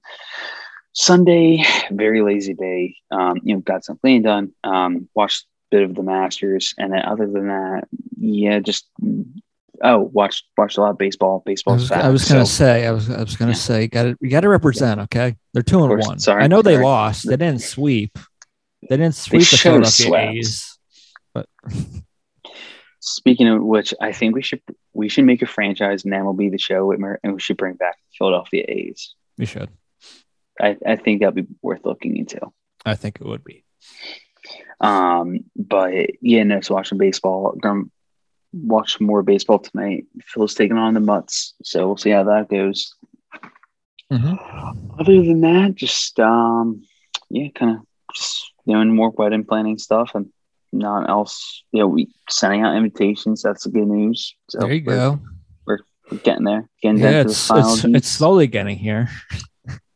[0.94, 2.96] Sunday, very lazy day.
[3.10, 4.52] Um, you know, got some cleaning done.
[4.64, 8.86] Um, watched a bit of the Masters, and then other than that, yeah, just
[9.82, 11.42] Oh, watch watch a lot of baseball.
[11.44, 11.74] Baseball.
[11.74, 12.64] I was, was gonna so.
[12.64, 13.56] say, I was, I was gonna yeah.
[13.56, 15.00] say, got to, you got to represent.
[15.02, 16.18] Okay, they're two and one.
[16.18, 16.76] Sorry, I know sorry.
[16.76, 17.28] they lost.
[17.28, 18.18] They didn't sweep.
[18.88, 20.78] They didn't sweep they the Philadelphia A's.
[21.34, 21.46] But
[23.00, 24.62] speaking of which, I think we should
[24.92, 27.56] we should make a franchise, and then will be the show, Whitmer, and we should
[27.56, 29.14] bring back Philadelphia A's.
[29.36, 29.70] We should.
[30.60, 32.40] I, I think that'd be worth looking into.
[32.84, 33.64] I think it would be.
[34.80, 37.56] Um, but yeah, no, so watching baseball.
[38.52, 40.06] Watch more baseball tonight.
[40.24, 42.94] Phil's taking on the Mutts, so we'll see how that goes.
[44.12, 45.00] Mm-hmm.
[45.00, 46.82] Other than that, just um,
[47.28, 50.30] yeah, kind of just doing more wedding planning stuff and
[50.72, 51.62] not else.
[51.72, 53.42] You know, we sending out invitations.
[53.42, 54.34] That's the good news.
[54.48, 55.20] So there you we're, go.
[55.66, 55.78] We're,
[56.10, 56.68] we're getting there.
[56.82, 59.10] Getting yeah, it's, it's, it's slowly getting here.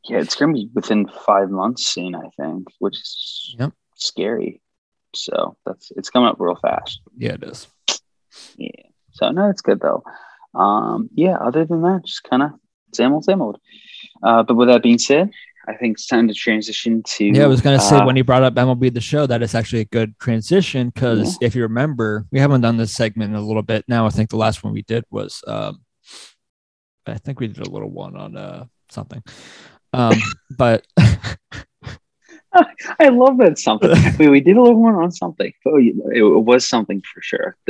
[0.04, 3.72] yeah, it's gonna be within five months soon, I think, which is yep.
[3.96, 4.60] scary.
[5.14, 7.00] So that's it's coming up real fast.
[7.16, 7.66] Yeah, it is.
[8.56, 8.70] Yeah.
[9.12, 10.02] So no, it's good though.
[10.54, 11.36] Um, yeah.
[11.36, 12.50] Other than that, just kind of
[12.92, 13.58] same old, same old.
[14.22, 15.30] Uh, but with that being said,
[15.68, 17.24] I think it's time to transition to.
[17.24, 19.54] Yeah, I was gonna uh, say when you brought up MLB the show, that is
[19.54, 21.46] actually a good transition because yeah.
[21.46, 24.06] if you remember, we haven't done this segment in a little bit now.
[24.06, 25.82] I think the last one we did was, um,
[27.06, 29.22] I think we did a little one on uh something,
[29.92, 30.18] um,
[30.56, 30.84] but.
[33.00, 33.90] I love that something.
[34.18, 35.54] we, we did a little one on something.
[35.64, 37.56] Oh, it was something for sure.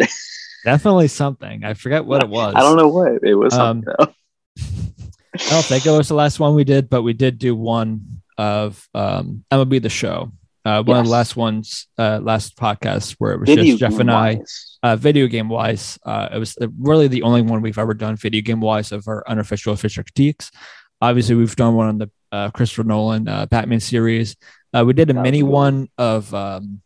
[0.64, 1.64] Definitely something.
[1.64, 2.54] I forget what it was.
[2.56, 3.54] I don't know what it was.
[3.54, 7.54] Um, I don't think it was the last one we did, but we did do
[7.54, 10.32] one of um MLB the show.
[10.64, 11.00] Uh, one yes.
[11.00, 14.40] of the last ones, uh, last podcast where it was video just Jeff and I,
[14.84, 15.98] uh, video game wise.
[16.04, 19.24] Uh, it was really the only one we've ever done video game wise of our
[19.26, 20.52] unofficial official critiques.
[21.00, 24.36] Obviously, we've done one on the uh, Christopher Nolan uh, Batman series.
[24.72, 26.80] Uh, we did a mini one of um,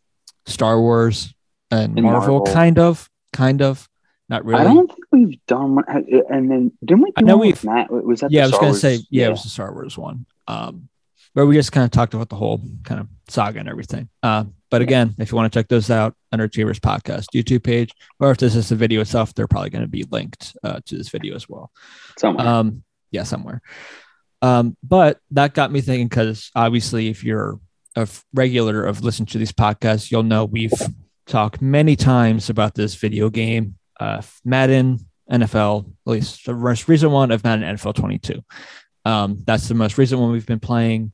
[0.47, 1.33] Star Wars
[1.69, 3.87] and Marvel, Marvel, kind of, kind of.
[4.29, 4.61] Not really.
[4.61, 5.85] I don't think we've done one.
[5.87, 7.13] And then didn't we?
[7.15, 7.63] I know we've.
[7.63, 8.31] Matt, was that?
[8.31, 8.95] Yeah, I was going to say.
[8.95, 10.25] Yeah, yeah, it was the Star Wars one.
[10.47, 10.89] Um,
[11.33, 14.09] where we just kind of talked about the whole kind of saga and everything.
[14.23, 18.31] Uh, but again, if you want to check those out Underachievers Podcast YouTube page, or
[18.31, 21.09] if this is the video itself, they're probably going to be linked uh, to this
[21.09, 21.71] video as well.
[22.17, 22.47] Somewhere.
[22.47, 23.61] Um, yeah, somewhere.
[24.41, 27.59] Um, but that got me thinking because obviously, if you're
[27.95, 30.73] a regular of listening to these podcasts, you'll know we've
[31.27, 34.99] talked many times about this video game uh, Madden
[35.31, 38.43] NFL, at least the most recent one of Madden NFL 22.
[39.05, 41.11] Um, that's the most recent one we've been playing.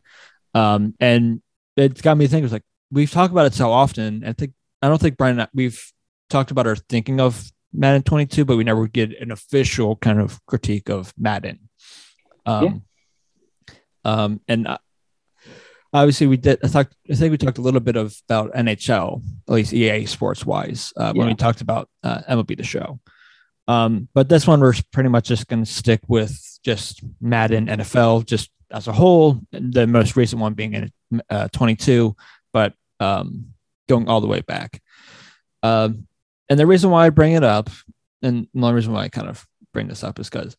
[0.54, 1.42] Um, and
[1.76, 4.24] it got me thinking, it's like, we've talked about it so often.
[4.26, 5.92] I think, I don't think Brian, we've
[6.30, 10.44] talked about our thinking of Madden 22, but we never get an official kind of
[10.46, 11.70] critique of Madden.
[12.46, 12.84] Um,
[13.70, 13.74] yeah.
[14.06, 14.78] um, and uh,
[15.94, 19.22] obviously we did I, talked, I think we talked a little bit of about nhl
[19.48, 23.00] at least ea sports wise uh, when we talked about uh, mlb the show.
[23.68, 28.26] Um, but this one we're pretty much just going to stick with just madden nfl
[28.26, 32.16] just as a whole the most recent one being in uh, 22
[32.52, 33.54] but um,
[33.90, 34.82] going all the way back.
[35.62, 36.08] Um,
[36.50, 37.70] and the reason why i bring it up
[38.22, 40.58] and the only reason why i kind of bring this up is because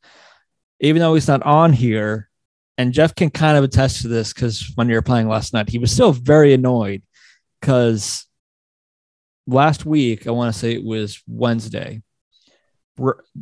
[0.80, 2.28] even though he's not on here
[2.76, 5.68] and Jeff can kind of attest to this because when you were playing last night,
[5.68, 7.02] he was still very annoyed
[7.60, 8.26] because
[9.46, 12.02] last week, I want to say it was Wednesday,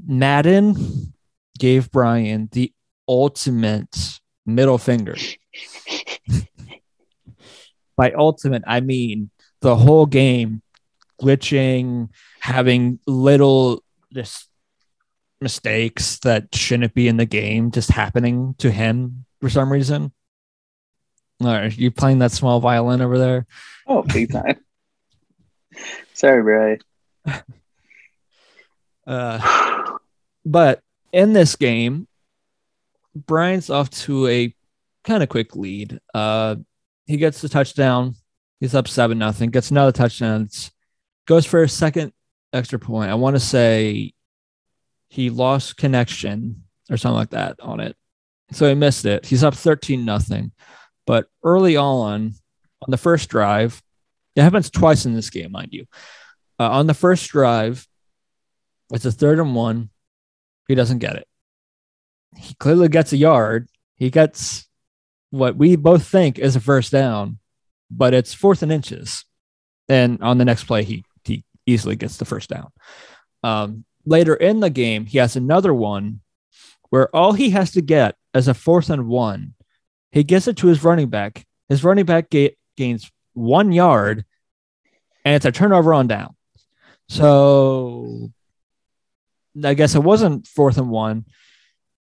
[0.07, 1.15] Madden
[1.59, 2.73] gave Brian the
[3.09, 5.17] ultimate middle finger.
[7.97, 10.63] By ultimate, I mean the whole game
[11.21, 12.09] glitching,
[12.41, 14.49] having little this
[15.43, 20.13] mistakes that shouldn't be in the game just happening to him for some reason.
[21.41, 23.47] Right, you playing that small violin over there?
[23.87, 24.61] Oh, big time.
[26.15, 26.79] Sorry, Bray.
[29.05, 29.99] Uh,
[30.45, 30.81] but
[31.13, 32.07] in this game,
[33.17, 34.55] Brian's off to a
[35.03, 35.99] kind of quick lead.
[36.15, 36.57] Uh,
[37.07, 38.15] he gets the touchdown.
[38.61, 39.51] He's up seven nothing.
[39.51, 40.43] Gets another touchdown.
[40.43, 40.71] It's,
[41.27, 42.13] goes for a second
[42.53, 43.11] extra point.
[43.11, 44.13] I want to say
[45.13, 47.95] he lost connection or something like that on it.
[48.51, 49.27] So he missed it.
[49.27, 50.53] He's up 13 nothing.
[51.07, 52.33] But early on,
[52.81, 53.83] on the first drive,
[54.35, 55.85] it happens twice in this game, mind you.
[56.59, 57.87] Uh, on the first drive,
[58.91, 59.91] it's a third and one.
[60.67, 61.29] He doesn't get it.
[62.39, 63.69] He clearly gets a yard.
[63.97, 64.67] He gets
[65.29, 67.39] what we both think is a first down,
[67.91, 69.27] but it's fourth and inches.
[69.91, 72.71] And on the next play, he he easily gets the first down.
[73.43, 76.21] Um, later in the game, he has another one
[76.91, 79.55] where all he has to get is a fourth and one.
[80.11, 81.47] He gets it to his running back.
[81.69, 84.25] His running back ga- gains one yard,
[85.25, 86.37] and it's a turnover on down.
[87.09, 88.31] So
[89.63, 91.27] I guess it wasn't fourth and one.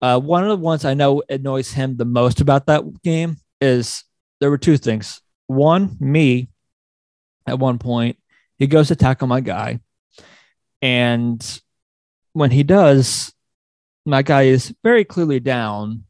[0.01, 4.03] Uh, one of the ones I know annoys him the most about that game is
[4.39, 5.21] there were two things.
[5.47, 6.49] One, me
[7.47, 8.17] at one point,
[8.57, 9.79] he goes to tackle my guy.
[10.81, 11.61] And
[12.37, 13.33] when he does,
[14.05, 16.03] my guy is very clearly down,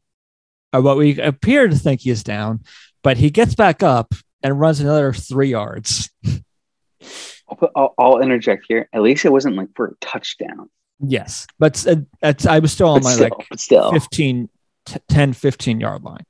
[0.72, 2.62] or what we appear to think he is down,
[3.02, 4.12] but he gets back up
[4.42, 6.10] and runs another three yards.
[7.48, 8.88] I'll, put, I'll, I'll interject here.
[8.92, 10.68] At least it wasn't like for a touchdown.
[11.00, 13.92] Yes, but uh, it's, I was still on But my still, like still.
[13.92, 14.48] 15,
[14.84, 16.24] t- 10, 15 yard line.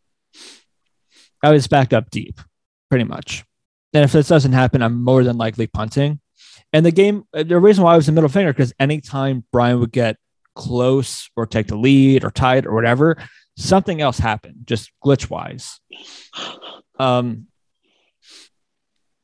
[1.43, 2.41] I was backed up deep,
[2.89, 3.45] pretty much.
[3.95, 6.21] And if this doesn't happen, I'm more than likely punting.
[6.73, 9.81] And the game, uh, the reason why I was in middle finger, because anytime Brian
[9.81, 10.17] would get
[10.55, 13.17] close or take the lead or tied or whatever,
[13.57, 15.81] something else happened, just glitch wise.
[16.99, 17.47] Um,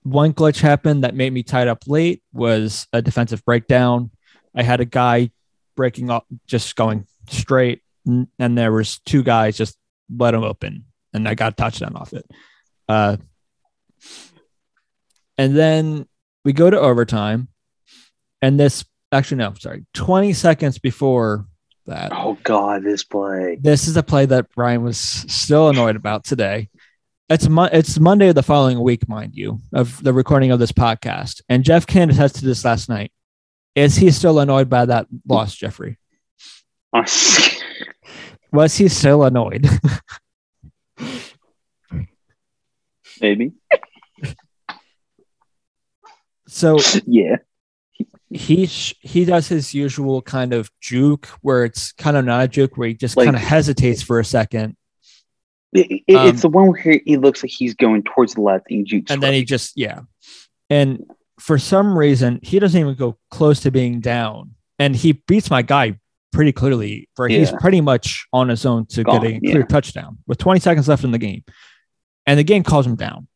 [0.02, 4.11] one glitch happened that made me tied up late was a defensive breakdown.
[4.54, 5.30] I had a guy
[5.76, 9.76] breaking up, just going straight, and there was two guys just
[10.14, 12.30] let him open, and I got a touchdown off it.
[12.88, 13.16] Uh,
[15.38, 16.07] and then
[16.44, 17.48] we go to overtime,
[18.42, 21.46] and this actually no, sorry, twenty seconds before
[21.87, 23.59] that, Oh God, this play.
[23.61, 26.68] this is a play that Brian was still annoyed about today.
[27.28, 30.72] It's Mo- it's Monday of the following week, mind you, of the recording of this
[30.72, 31.40] podcast.
[31.48, 33.12] And Jeff can attest to this last night.
[33.74, 35.98] Is he still annoyed by that loss, Jeffrey?
[38.52, 39.66] Was he still annoyed?
[43.20, 43.52] Maybe.
[46.54, 47.36] So Yeah.
[48.30, 52.48] he sh- he does his usual kind of juke where it's kind of not a
[52.48, 54.76] juke where he just Like- kind of hesitates for a second.
[55.72, 58.40] It- it- Um, it's the one where he, he looks like he's going towards the
[58.40, 60.00] left and he jukes and then he just yeah.
[60.70, 61.04] And
[61.40, 64.54] for some reason he doesn't even go close to being down.
[64.78, 65.98] And he beats my guy
[66.32, 69.66] pretty clearly where he's pretty much on his own to Gone, getting a clear yeah.
[69.66, 71.44] touchdown with 20 seconds left in the game.
[72.26, 73.28] And the game calls him down.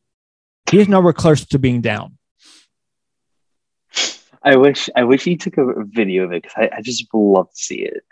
[0.71, 2.18] He's nowhere close to being down
[4.43, 7.51] I wish I wish he took a video of it because I, I just love
[7.51, 8.03] to see it.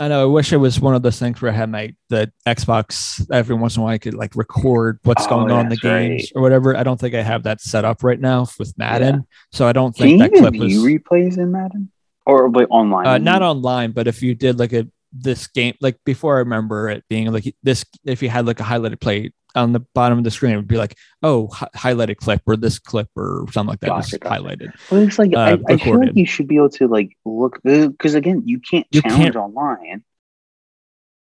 [0.00, 0.22] I know.
[0.22, 3.54] I wish it was one of those things where I had my the Xbox every
[3.54, 5.84] once in a while I could like record what's Oh, going on in the that's
[5.84, 6.08] right.
[6.08, 6.76] games or whatever.
[6.76, 9.94] I don't think I have that set up right now with Madden, so I don't
[9.94, 11.90] think you that clip was replays in Madden
[12.26, 13.06] or like online?
[13.06, 13.92] uh, not online.
[13.92, 17.54] But if you did like a this game, like before, I remember it being like
[17.62, 17.84] this.
[18.04, 20.68] If you had like a highlighted play on the bottom of the screen, it would
[20.68, 24.22] be like, oh, hi- highlighted clip or this clip or something like that, Gotcha, just
[24.22, 24.42] gotcha.
[24.42, 24.72] highlighted.
[24.90, 27.60] Well, it's like uh, I, I feel like you should be able to like look
[27.62, 30.04] because again, you can't You challenge can't- online.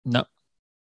[0.04, 0.24] No,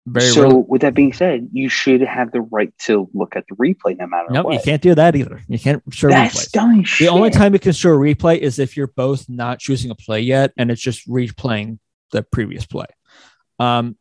[0.07, 0.65] very so rarely.
[0.69, 4.07] with that being said, you should have the right to look at the replay no
[4.09, 4.55] matter No, what.
[4.55, 5.41] you can't do that either.
[5.49, 6.53] You can't show That's replays.
[6.53, 7.09] dumb The shit.
[7.09, 10.21] only time you can show a replay is if you're both not choosing a play
[10.21, 11.79] yet and it's just replaying
[12.11, 12.87] the previous play.
[13.61, 13.97] Um,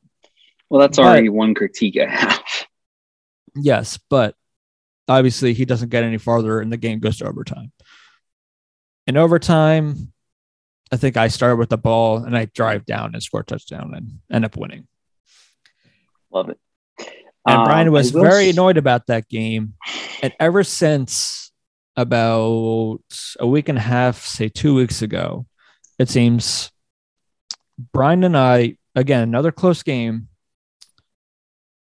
[0.70, 2.33] Well, that's but- already one critique I have.
[3.56, 4.36] Yes, but
[5.08, 7.72] obviously he doesn't get any farther and the game goes to overtime.
[9.08, 10.14] In overtime,
[10.92, 13.94] I think I start with the ball and I drive down and score a touchdown
[13.96, 14.88] and end up winning.
[16.32, 16.60] Love it.
[17.46, 19.74] And Um, Brian was very annoyed about that game.
[20.22, 21.52] And ever since
[21.98, 23.02] about
[23.40, 25.46] a week and a half, say two weeks ago,
[26.00, 26.72] it seems
[27.92, 30.30] Brian and I, again, another close game.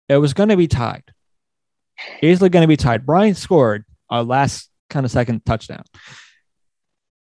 [0.08, 1.04] It was going to be tied.
[2.22, 3.06] Easily going to be tied.
[3.06, 5.84] Brian scored our last kind of second touchdown.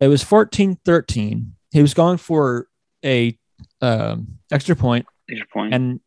[0.00, 1.54] It was 14 13.
[1.70, 2.66] He was going for
[3.04, 3.38] a
[3.80, 5.74] um, extra point Extra point.
[5.74, 6.00] and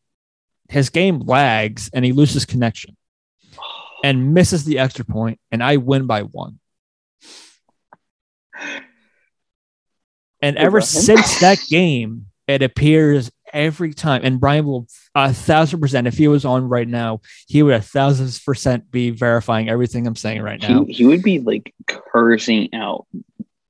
[0.70, 2.98] his game lags and he loses connection
[4.04, 6.60] and misses the extra point and I win by one.
[10.42, 14.22] And ever since that game, it appears every time.
[14.24, 17.82] And Brian will a thousand percent, if he was on right now, he would a
[17.82, 20.84] thousand percent be verifying everything I'm saying right now.
[20.86, 23.08] he, he would be like cursing out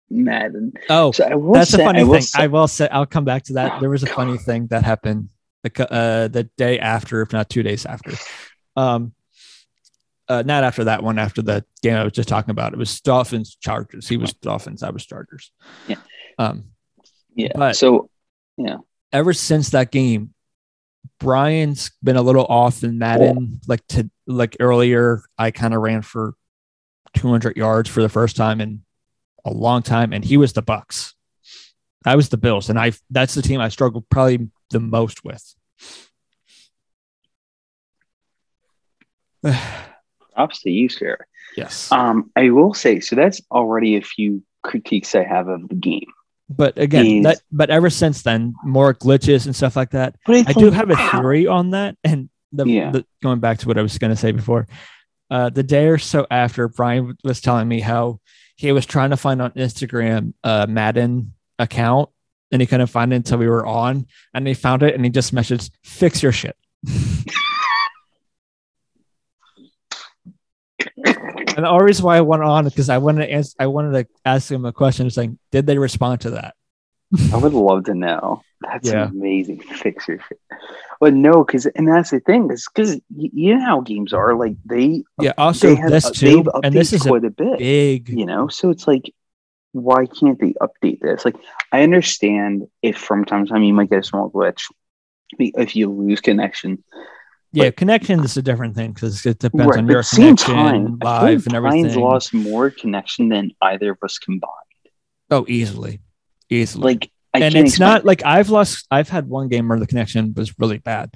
[0.09, 0.73] Madden.
[0.89, 2.21] Oh, So that's say, a funny I will thing.
[2.23, 3.73] say- I will say I'll come back to that.
[3.73, 5.29] Oh, there was a funny thing that happened
[5.63, 8.11] like uh, the day after, if not two days after.
[8.75, 9.13] Um,
[10.27, 11.19] uh, not after that one.
[11.19, 14.07] After the game I was just talking about, it was Dolphins Chargers.
[14.07, 14.81] He was Dolphins.
[14.83, 15.51] I was Chargers.
[15.87, 15.97] Yeah.
[16.39, 16.65] Um,
[17.35, 17.51] yeah.
[17.55, 18.09] but- so
[18.57, 18.77] yeah,
[19.11, 20.33] ever since that game,
[21.19, 23.59] Brian's been a little off in Madden.
[23.67, 26.33] Like to like earlier, I kind of ran for
[27.15, 28.83] 200 yards for the first time in
[29.45, 31.13] a long time, and he was the Bucs.
[32.05, 35.55] I was the Bills, and I that's the team I struggled probably the most with.
[40.35, 41.17] props to you, sir.
[41.55, 41.91] yes.
[41.91, 43.15] Um, I will say so.
[43.15, 46.11] That's already a few critiques I have of the game.
[46.49, 50.15] But again, that but ever since then, more glitches and stuff like that.
[50.27, 52.91] I do have a theory on that, and the, Yeah.
[52.91, 54.67] the going back to what I was going to say before,
[55.31, 58.19] uh, the day or so after, Brian was telling me how
[58.57, 62.09] he was trying to find on Instagram a Madden account,
[62.51, 65.09] and he couldn't find it until we were on, and he found it, and he
[65.09, 66.55] just messaged, "Fix your shit."
[71.55, 73.67] and the only reason why I went on is because I wanted to answer, I
[73.67, 76.55] wanted to ask him a question, saying, "Did they respond to that?"
[77.33, 78.41] I would love to know.
[78.61, 79.07] That's Yeah.
[79.09, 79.61] amazing.
[79.75, 79.97] Shit.
[80.99, 84.33] But no, because and that's the thing is because you know how games are.
[84.35, 85.33] Like they, Yeah.
[85.37, 87.59] Also, they have this too, and this is a quite a bit.
[87.59, 89.13] big you know so it's like
[89.73, 91.35] why can't they update this like
[91.73, 94.61] i understand if from time to time you might get a small glitch
[95.37, 96.81] if you lose connection
[97.55, 101.45] Yeah, connection is a different thing because it depends Right, on your connection, time live,
[101.47, 102.03] and Brian's everything.
[102.03, 104.51] lost more connection than either of us combined
[105.31, 106.01] Oh, easily,
[106.49, 106.83] easily.
[106.93, 108.85] like I and it's explain not like I've lost.
[108.91, 111.13] I've had one game where the connection was really bad,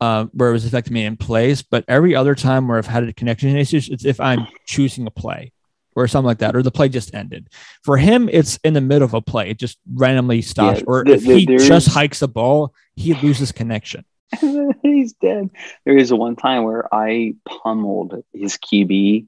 [0.00, 1.62] uh, where it was affecting me in plays.
[1.62, 5.10] But every other time where I've had a connection issues, it's if I'm choosing a
[5.10, 5.52] play
[5.96, 7.48] or something like that, or the play just ended.
[7.84, 10.78] For him, it's in the middle of a play; it just randomly stops.
[10.80, 14.04] Yeah, or if th- he just hikes a ball, he loses connection.
[14.82, 15.50] he's dead
[15.84, 19.26] there is one time where i pummeled his qb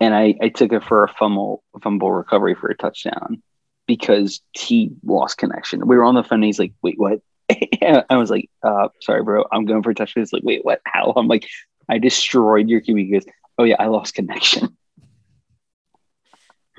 [0.00, 3.42] and i i took it for a fumble fumble recovery for a touchdown
[3.86, 7.20] because he lost connection we were on the phone and he's like wait what
[7.82, 9.44] I was like, uh, sorry, bro.
[9.52, 10.22] I'm going for a touchdown.
[10.22, 10.80] He's like, wait, what?
[10.86, 11.12] How?
[11.16, 11.46] I'm like,
[11.88, 12.98] I destroyed your QB.
[12.98, 13.26] He goes,
[13.58, 14.76] oh yeah, I lost connection.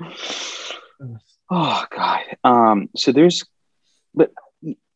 [1.50, 2.22] oh god.
[2.44, 2.88] Um.
[2.96, 3.44] So there's,
[4.14, 4.32] but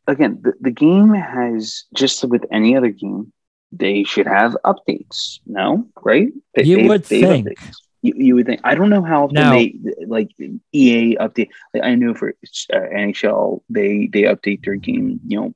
[0.06, 3.32] again, the, the game has just with any other game,
[3.72, 5.40] they should have updates.
[5.46, 6.28] No, right?
[6.54, 7.58] They- You they- would they think.
[8.02, 8.62] You, you would think.
[8.64, 9.74] I don't know how often Now- they
[10.06, 10.30] like
[10.72, 11.50] EA update.
[11.74, 15.20] Like, I know for uh, NHL, they they update their game.
[15.26, 15.54] You know,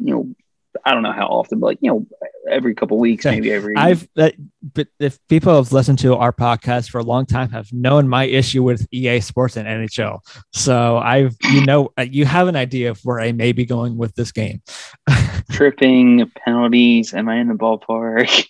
[0.00, 0.34] you know,
[0.84, 2.06] I don't know how often, but like you know,
[2.50, 3.76] every couple weeks, maybe every.
[3.76, 4.34] I've, that,
[4.74, 8.24] but if people have listened to our podcast for a long time, have known my
[8.24, 10.20] issue with EA Sports and NHL.
[10.52, 13.96] So I've, you know, uh, you have an idea of where I may be going
[13.96, 14.62] with this game.
[15.50, 17.14] tripping penalties.
[17.14, 18.48] Am I in the ballpark?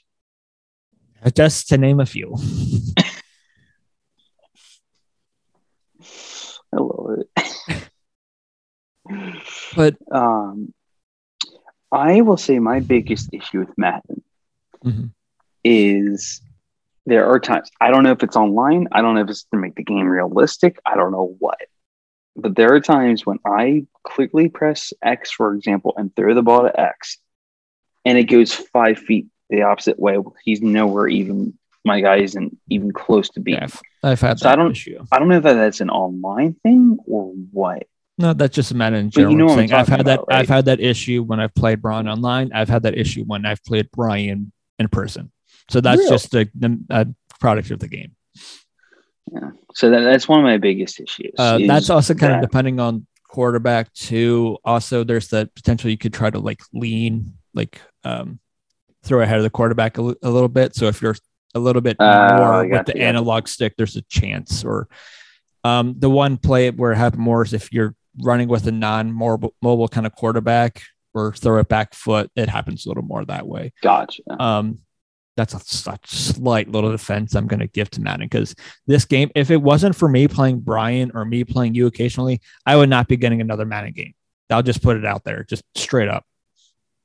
[1.35, 2.37] Just to name a few.
[6.73, 7.29] I love it.
[9.77, 10.73] But um,
[11.95, 14.23] I will say my biggest issue with Madden
[14.85, 15.11] Mhm.
[15.63, 16.43] is
[17.07, 18.89] there are times I don't know if it's online.
[18.93, 20.79] I don't know if it's to make the game realistic.
[20.85, 21.61] I don't know what.
[22.37, 26.63] But there are times when I quickly press X, for example, and throw the ball
[26.63, 27.19] to X,
[28.05, 30.19] and it goes five feet the opposite way.
[30.45, 31.57] He's nowhere even.
[31.87, 33.59] My guy isn't even close to being.
[33.59, 35.05] yeah, I've, I've had So I that don't- issue.
[35.13, 37.87] I don't know if that's an online thing or what.
[38.17, 39.37] No, that's just a Madden in But you general.
[39.37, 39.73] know what I'm saying.
[39.73, 40.21] I've had that.
[40.29, 40.39] right?
[40.39, 42.53] I've had that issue when I've played Brian online.
[42.53, 45.33] I've had that issue when I've played Brian in person.
[45.69, 46.11] So that's Really?
[46.11, 47.05] just the, the uh,
[47.41, 48.13] product of the game.
[49.33, 49.51] Yeah.
[49.75, 51.33] So that, that's one of my biggest issues.
[51.39, 54.59] Uh, is that's also kind of depending on quarterback too.
[54.65, 58.39] Also, there's the potential you could try to like lean, like um,
[59.03, 60.77] throw ahead of the quarterback a, little bit.
[60.77, 61.17] So if you're
[61.55, 64.65] a little bit I more with the analog stick, there's a chance.
[64.65, 64.89] Or
[65.65, 69.55] um, the one play where it happened more is if you're running with a non-mobile
[69.63, 70.83] mobile kind of quarterback
[71.15, 73.73] or throw it back foot, it happens a little more that way.
[73.83, 74.23] Gotcha.
[74.43, 74.79] Um,
[75.37, 78.55] that's a such slight little defense I'm going to give to Madden because
[78.87, 82.77] this game, if it wasn't for me playing Brian or me playing you occasionally, I
[82.77, 84.15] would not be getting another Madden game.
[84.51, 86.25] I'll just put it out there, just straight up,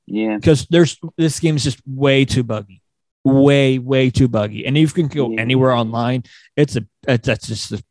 [0.06, 0.36] Yeah.
[0.36, 2.82] because there's this game is just way too buggy,
[3.24, 5.42] way way too buggy, and if you can go Yeah.
[5.42, 6.24] anywhere online,
[6.56, 7.82] it's a it's, that's just a,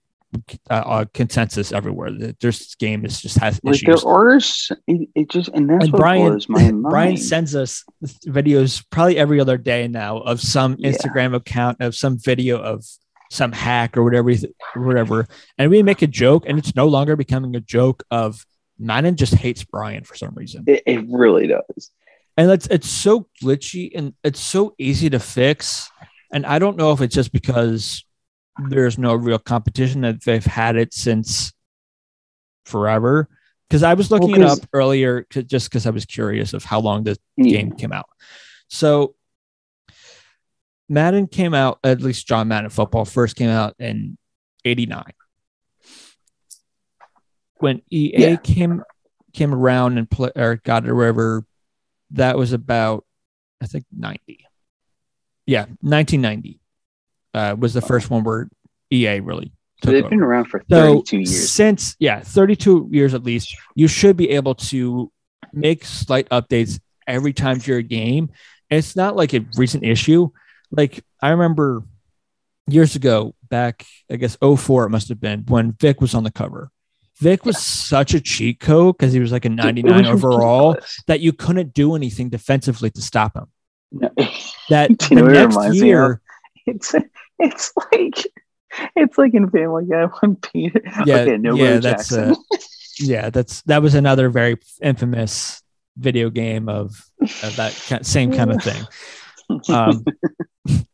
[0.70, 2.10] a, a consensus everywhere.
[2.12, 4.02] that This game is just has Like issues.
[4.02, 6.82] there are, it, it just, and that's and what Brian, blows my mind.
[6.82, 7.84] Brian sends us
[8.26, 10.90] videos probably every other day now of some Yeah.
[10.90, 12.84] Instagram account of some video of
[13.30, 14.32] some hack or whatever,
[14.76, 15.26] whatever,
[15.58, 18.44] and we make a joke, and it's no longer becoming a joke of
[18.78, 21.90] Madden just hates Brian for some reason, It, it really does.
[22.38, 25.90] and it's it's so glitchy and it's so easy to fix,
[26.32, 28.02] and I don't know if it's just because
[28.58, 31.52] there's no real competition that they've had it since
[32.64, 33.28] forever.
[33.68, 36.80] Because I was looking Well, it up earlier, just because I was curious of how
[36.80, 37.58] long the Yeah.
[37.58, 38.08] game came out.
[38.68, 39.14] So
[40.88, 44.16] Madden came out, at least John Madden football first came out in
[44.64, 45.12] 89.
[47.58, 48.36] When EA Yeah.
[48.36, 48.82] came
[49.34, 51.44] came around and play, or got it or wherever,
[52.12, 53.04] that was about
[53.60, 54.46] I think 90.
[55.44, 56.57] Yeah, 1990
[57.38, 58.48] uh, was the first one where
[58.90, 59.52] EA really
[59.84, 61.50] So they've been around for So 32 years.
[61.50, 65.12] since yeah, 32 years at least, you should be able to
[65.52, 68.30] make slight updates every time to your game.
[68.70, 70.30] And it's not like a recent issue.
[70.70, 71.84] Like I remember
[72.66, 76.32] years ago, back I guess 04 it must have been when Vick was on the
[76.32, 76.70] cover.
[77.20, 81.02] Vick was such a cheat code because he was like a 99 overall ridiculous.
[81.06, 83.46] that you couldn't do anything defensively to stop him.
[83.90, 84.10] No.
[84.70, 86.20] That the know what it next year,
[86.66, 86.94] It's
[87.50, 88.26] it's like
[88.96, 90.82] it's like in Family Guy when Peter.
[91.04, 92.36] Yeah, okay, no yeah, that's, Jackson.
[92.98, 95.62] yeah, that's that was another very infamous
[95.96, 98.86] video game of, of that same kind of thing.
[99.68, 100.04] Um,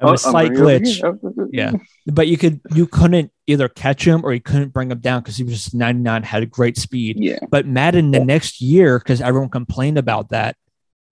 [0.00, 1.02] Oh, a slight I'm glitch.
[1.02, 1.72] Oh, Yeah.
[2.06, 5.36] but you could you couldn't either catch him or you couldn't bring him down because
[5.36, 7.38] he was just 99 had a great speed yeah.
[7.50, 10.56] but madden the next year because everyone complained about that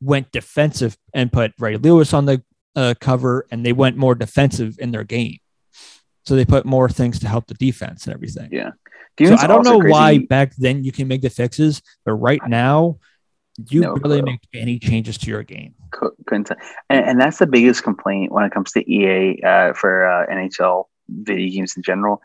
[0.01, 2.43] went defensive and put ray lewis on the
[2.77, 5.39] uh, cover and they went more defensive in their game
[6.25, 8.71] so they put more things to help the defense and everything Yeah.
[9.23, 12.41] So i don't know also why back then you can make the fixes but right
[12.49, 12.99] now
[13.69, 14.33] you No really clue.
[14.33, 15.75] make any changes to your game
[16.27, 16.57] couldn't tell.
[16.91, 20.87] And, and that's the biggest complaint when it comes to EA uh, for uh, NHL
[21.09, 22.21] video games in general.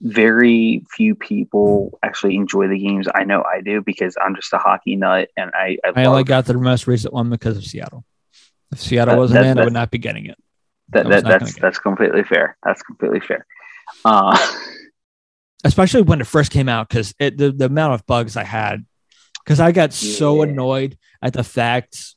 [0.00, 3.06] Very few people actually enjoy the games.
[3.14, 6.24] I know I do because I'm just a hockey nut, and I I, i only
[6.24, 8.04] got the most recent one because of seattle
[8.72, 10.36] if seattle That- wasn't that- in i would not be getting it
[10.90, 11.60] that, that that's it.
[11.60, 12.56] that's completely fair.
[12.62, 13.44] That's completely fair.
[14.04, 14.38] Uh,
[15.64, 18.86] especially when it first came out because the, the amount of bugs I had
[19.44, 22.14] because I got so annoyed at the fact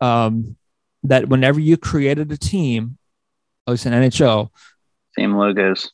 [0.00, 0.56] um,
[1.04, 2.96] that whenever you created a team,
[3.66, 4.48] at least in NHL,
[5.18, 5.90] same logos.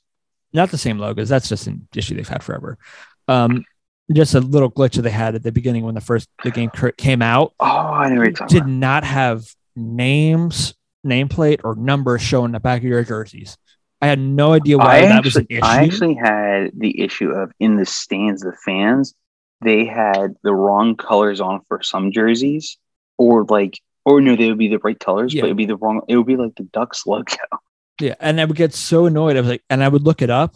[0.52, 2.78] not the same logos, that's just an issue they've had forever.
[3.26, 3.64] Um,
[4.12, 6.70] just a little glitch that they had at the beginning when the first the game
[6.96, 8.70] came out Oh, I know what you're talking did about.
[8.70, 9.44] not have
[9.78, 10.74] names,
[11.06, 13.56] nameplate, or numbers showing the back of your jerseys.
[14.00, 15.64] I had no idea why I that was an actually, issue.
[15.64, 19.14] I actually had the issue of in the stands, the fans,
[19.60, 22.78] they had the wrong colors on for some jerseys,
[23.16, 25.42] or like, or no, they would be the right colors, Yeah.
[25.42, 26.02] but it'd be the wrong.
[26.08, 27.34] It would be like the Ducks logo.
[28.00, 29.36] Yeah, and I would get so annoyed.
[29.36, 30.54] I was like, and I would look it up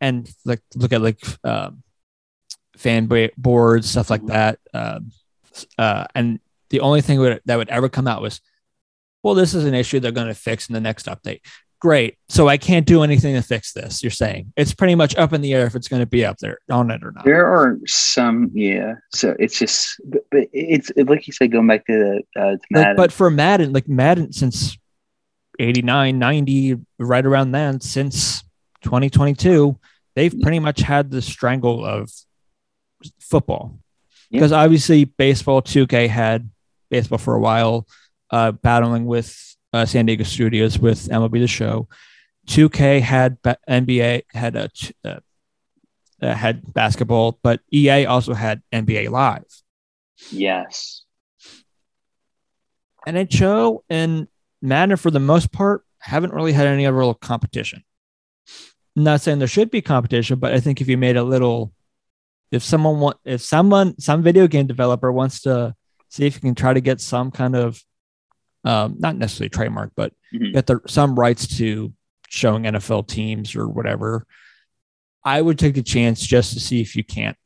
[0.00, 1.82] and like look at like um,
[2.76, 4.60] fan boards, stuff like that.
[4.72, 5.10] Um,
[5.76, 6.38] uh, and
[6.70, 8.40] the only thing would, that would ever come out was,
[9.24, 11.40] well, this is an issue they're going to fix in the next update.
[11.80, 12.16] Great.
[12.28, 14.02] So I can't do anything to fix this.
[14.02, 16.38] You're saying it's pretty much up in the air if it's going to be up
[16.38, 17.24] there on it or not.
[17.24, 18.94] There are some, yeah.
[19.12, 20.22] So it's just, but,
[20.52, 22.96] it's it, like you said, going back to the uh, to Like, Madden.
[22.96, 24.78] but for Madden, like Madden since
[25.58, 28.42] 89, 90, right around then, since
[28.82, 29.78] 2022,
[30.16, 32.10] they've pretty much had the strangle of
[33.20, 33.78] football.
[34.30, 34.40] Yeah.
[34.40, 36.50] Because obviously, baseball 2K had
[36.90, 37.86] baseball for a while,
[38.34, 41.88] uh, battling with uh, San Diego Studios with MLB The Show.
[42.48, 44.68] 2K had ba- NBA, had a,
[45.04, 45.20] uh,
[46.20, 49.46] uh, had basketball, but EA also had NBA Live.
[50.32, 51.02] yes,
[53.06, 54.26] NHL and
[54.60, 57.84] Madden, for the most part, haven't really had any other real competition.
[58.96, 61.72] not saying there should be competition, but I think if you made a little,
[62.50, 65.74] if someone want, if someone, some video game developer wants to
[66.08, 67.80] see if you can try to get some kind of,
[68.64, 70.52] um, not necessarily trademark, but Mhm.
[70.54, 71.92] get the, some rights to
[72.28, 74.26] showing NFL teams or whatever,
[75.24, 77.36] I would take the chance just to see if you can't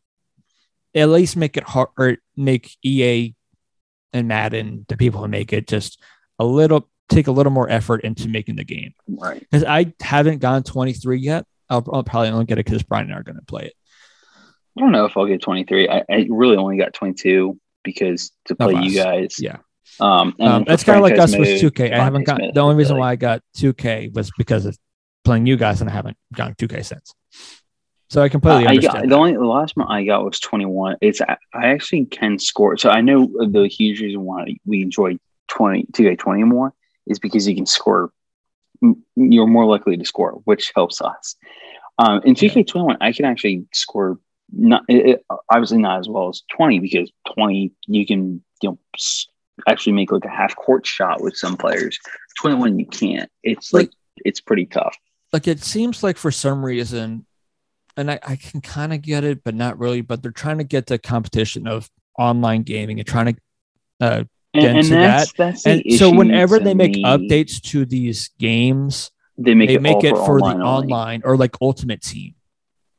[0.94, 3.34] at least make it hard or make EA
[4.12, 6.00] and Madden, the people who make it, just
[6.38, 8.92] a little take a little more effort into making the game.
[9.08, 9.40] right.
[9.40, 11.46] Because I haven't gone 23 yet.
[11.70, 13.72] I'll, I'll probably only get it because Brian and I are going to play it.
[14.76, 15.88] I don't know if I'll get 23.
[15.88, 19.36] I, I really only got 22 because to play you guys.
[19.40, 19.56] Yeah.
[20.00, 21.92] Um, and Um, that's kind of like us with 2K.
[21.92, 24.76] I haven't got Smith the only reason really- why I got 2K was because of
[25.24, 27.14] playing you guys, and I haven't gotten 2K since.
[28.10, 29.02] So I completely Uh, I understand.
[29.02, 30.96] got the only the last one I got was 21.
[31.02, 32.76] It's I I actually can score.
[32.78, 35.18] So I know the huge reason why we enjoy
[35.48, 36.72] 20 2K20 more
[37.06, 38.10] is because you can score.
[39.16, 41.36] You're more likely to score, which helps us.
[41.98, 44.18] Um, in 2K21, I can actually score
[44.52, 48.78] not it, obviously not as well as 20 because 20 you can you know
[49.66, 51.98] actually make like a half court shot with some players.
[52.40, 53.30] 21 you can't.
[53.42, 53.94] It's like, Like-
[54.24, 54.96] it's pretty tough.
[55.32, 57.24] like it seems like for some reason,
[57.96, 60.00] and I, I can kind of get it, but not really.
[60.02, 61.88] But they're trying to get the competition of
[62.18, 63.36] online gaming and trying to
[64.00, 69.10] uh, Get and into that's that's and so whenever they make updates to these games,
[69.36, 70.92] they make they it, make it for, online the only.
[70.92, 72.34] online or like Ultimate Team,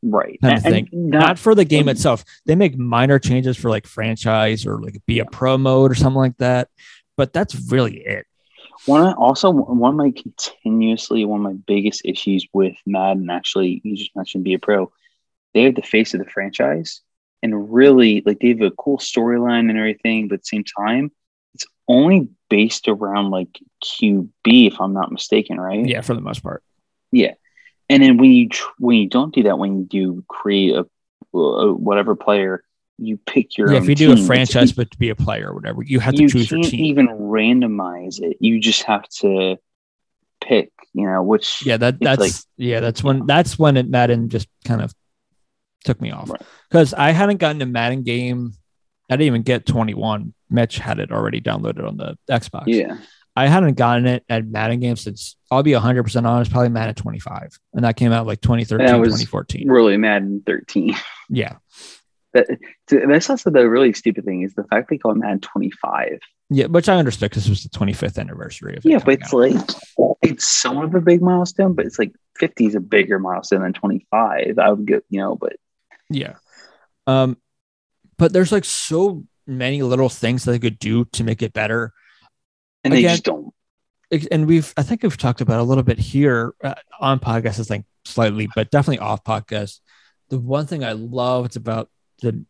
[0.01, 0.89] right kind of And- thing.
[0.91, 2.23] and not, not, for the game and- itself.
[2.45, 6.19] They make minor changes for like franchise or like be a pro mode or something
[6.19, 6.69] like that,
[7.17, 8.25] but that's really it.
[8.85, 13.81] One of- also one of my continuously one of my biggest issues with Madden actually
[13.83, 14.91] you just mentioned be a pro.
[15.53, 17.01] They have the face of the franchise
[17.43, 21.11] and really like they have a cool storyline and everything, but at the same time,
[21.55, 25.85] it's only based around like QB if I'm not mistaken, right?
[25.85, 26.63] Yeah, for the most part.
[27.11, 27.33] Yeah.
[27.89, 30.85] And then when you when you don't do that, when you do create a,
[31.37, 32.63] a whatever player,
[32.97, 34.23] you pick your Yeah, if you do team.
[34.23, 36.59] a franchise, but to be a player or whatever, you have to you choose your
[36.61, 36.85] can't team.
[36.85, 38.37] even randomize it.
[38.39, 39.57] You just have to
[40.41, 44.29] pick, you know, which yeah, that that's like- yeah, that's when that's when it Madden
[44.29, 44.93] just kind of
[45.85, 46.41] took me off Right.
[46.69, 48.53] because I hadn't gotten a Madden game.
[49.09, 50.33] I didn't even get 21.
[50.51, 52.63] Mitch had it already downloaded on the Xbox.
[52.67, 52.97] yeah.
[53.35, 57.57] I hadn't gotten it at Madden games since I'll be 100% honest, probably Madden 25.
[57.73, 59.69] And that came out like 2013, That was 2014.
[59.69, 60.95] Really Madden 13.
[61.31, 61.57] Yeah.
[62.33, 62.47] That,
[62.87, 66.19] that's also the really stupid thing is the fact they call it Madden 25.
[66.49, 66.65] Yeah.
[66.65, 68.89] Which I understood because it was the 25th anniversary of it.
[68.89, 69.39] Yeah, but it's out.
[69.39, 69.69] like
[70.23, 73.73] it's somewhat of a big milestone, but it's like 50 is a bigger milestone than
[73.73, 74.57] 25.
[74.57, 75.57] I would get, you know, but
[76.09, 76.33] Yeah.
[77.05, 77.37] Um,
[78.17, 81.93] but there's like so many little things that they could do to make it better.
[82.83, 83.53] And they just don't.
[84.31, 87.63] And we've, I think we've talked about a little bit here uh, on podcast, I
[87.63, 89.79] think slightly, but definitely off podcast.
[90.29, 91.89] The one thing I loved about
[92.21, 92.43] the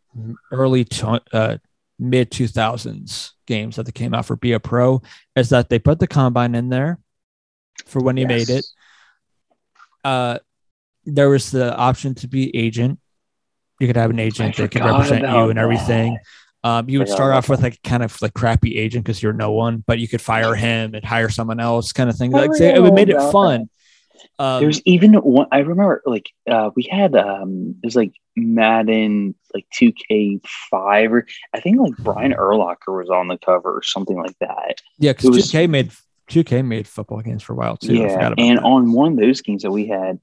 [0.50, 1.58] early, to, uh,
[1.98, 5.02] mid 2000s games that they came out for Be a Pro
[5.36, 6.98] is that they put the combine in there
[7.86, 8.66] for when you made it.
[10.02, 10.38] Uh
[11.04, 12.98] there was the option to be agent.
[13.78, 16.18] You could have an agent that could represent you and everything.
[16.62, 19.32] Um, you would Forgot start off with like kind of like crappy agent because you're
[19.32, 22.32] no one, but you could fire him and hire someone else, kind of thing.
[22.32, 23.70] Like so it made it fun.
[24.38, 29.34] Um, There's even one I remember like uh we had um it was like Madden
[29.54, 34.38] like 2K5 or I think like Brian Urlacher was on the cover or something like
[34.40, 34.80] that.
[34.98, 35.92] yeah, because was- 2K made
[36.30, 37.96] 2K made football games for a while too.
[37.96, 38.32] Yeah.
[38.38, 38.64] And that.
[38.64, 40.20] on one of those games that we had,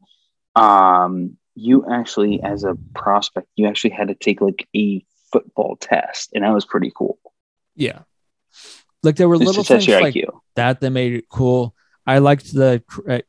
[0.56, 6.32] um you actually as a prospect, you actually had to take like a football test
[6.34, 7.20] and that was pretty cool.
[7.76, 8.00] yeah,
[9.04, 10.40] like there were little things like IQ.
[10.56, 11.74] that that made it cool.
[12.06, 12.82] I liked the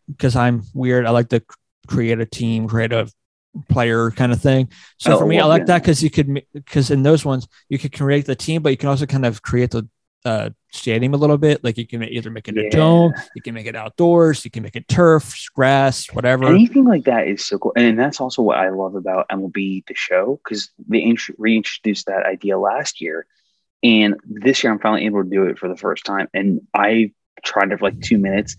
[0.06, 1.04] because uh, I'm weird.
[1.06, 1.42] I like the
[1.86, 3.10] create a team, create a
[3.68, 4.70] player kind of thing.
[4.98, 5.64] So Oh, for me, I like yeah.
[5.66, 8.76] that because you could because in those ones you could create the team, but you
[8.76, 9.88] can also kind of create the
[10.28, 11.64] uh, stadium a little bit.
[11.64, 14.62] Like you can either make it a dome, you can make it outdoors, you can
[14.62, 16.44] make it turf, grass, whatever.
[16.44, 19.94] Anything like that is so cool, and that's also what I love about MLB the
[19.94, 23.26] show because they int- reintroduced that idea last year,
[23.82, 26.28] and this year I'm finally able to do it for the first time.
[26.34, 27.12] And I
[27.42, 28.56] tried it for like two minutes.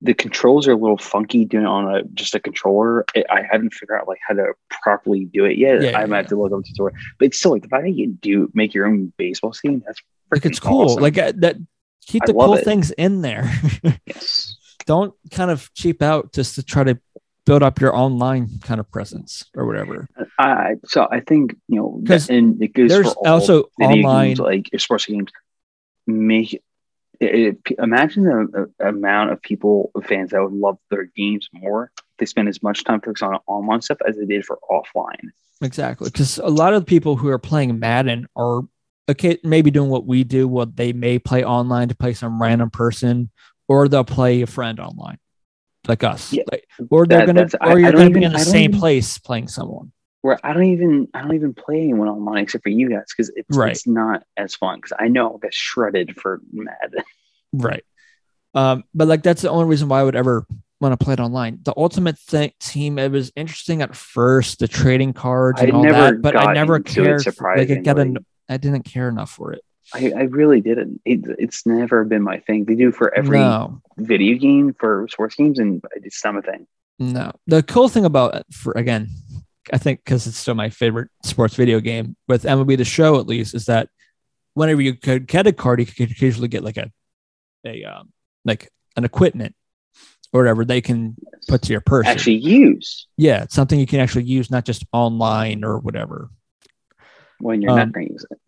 [0.00, 3.04] The controls are a little funky doing it on a just a controller.
[3.14, 5.82] I I haven't figured out like how to properly do it yet.
[5.82, 7.68] Yeah, I might yeah, have to look up a tutorial, but it's still like the
[7.68, 9.82] fact that you do make your own baseball team.
[9.84, 10.00] That's
[10.32, 10.82] like it's cool.
[10.82, 11.02] awesome.
[11.02, 11.56] Like uh, that.
[12.06, 12.64] Keep the cool it.
[12.64, 13.52] things in there.
[14.06, 14.56] yes,
[14.86, 16.98] Don't kind of cheap out just to try to
[17.46, 20.08] build up your online kind of presence or whatever.
[20.38, 24.40] I so I think you know 'Cause that- and it goes there's also online- games,
[24.40, 25.30] like sports games.
[26.06, 26.62] Make it,
[27.20, 31.92] it- imagine the uh, amount of people fans that would love their games more.
[31.96, 35.28] if They spend as much time focused on online stuff as they did for offline.
[35.62, 38.62] Exactly, because a lot of the people who are playing Madden are
[39.10, 40.48] okay, maybe doing what we do.
[40.48, 43.30] What they may play online to play some random person,
[43.68, 45.18] or they'll play a friend online,
[45.88, 46.32] like us.
[46.32, 48.38] Yeah, Like, or they're that- gonna, or I you're don't gonna be even- in the
[48.40, 49.92] same even- place playing someone.
[50.22, 53.30] Where I don't even I don't even play anyone online except for you guys because
[53.36, 53.70] it's Right.
[53.70, 57.02] it's not as fun because I know I'll get shredded for Madden.
[57.52, 57.84] Right.
[58.54, 60.46] Um, but like that's the only reason why I would ever
[60.80, 61.60] want to play it online.
[61.62, 65.82] The ultimate thing team, it was interesting at first, the trading cards and I all
[65.84, 67.24] that, but I never cared.
[67.26, 68.18] like, I got an.
[68.50, 69.62] I didn't care enough for it.
[69.94, 71.00] I, I really didn't.
[71.04, 72.64] It, it's never been my thing.
[72.64, 76.66] They do for every no, video game for sports games, and it's not my thing.
[76.98, 77.32] no.
[77.46, 79.08] The cool thing about it for again,
[79.72, 83.26] I think because it's still my favorite sports video game with MLB the Show at
[83.26, 83.88] least is that
[84.54, 86.90] whenever you could get a card, you could occasionally get like a
[87.64, 88.12] a um,
[88.44, 89.54] like an equipment
[90.32, 91.16] or whatever they can
[91.48, 92.06] put to your purse.
[92.06, 96.30] Actually, use yeah, it's something you can actually use, not just online or whatever.
[97.40, 98.38] When you're Um, not going to use it.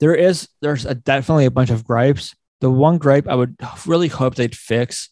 [0.00, 2.34] There is, there's a, definitely a bunch of gripes.
[2.60, 5.10] The one gripe I would really hope they'd fix,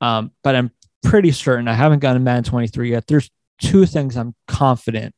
[0.00, 0.70] um, but I'm
[1.02, 3.06] pretty certain I haven't gotten Madden 23 yet.
[3.06, 5.14] There's two things I'm confident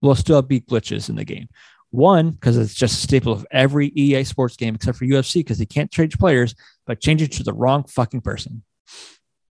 [0.00, 1.48] will still be glitches in the game.
[1.90, 5.58] One, because it's just a staple of every EA sports game except for UFC, because
[5.58, 6.54] they can't change players,
[6.86, 8.62] but change it to the wrong fucking person.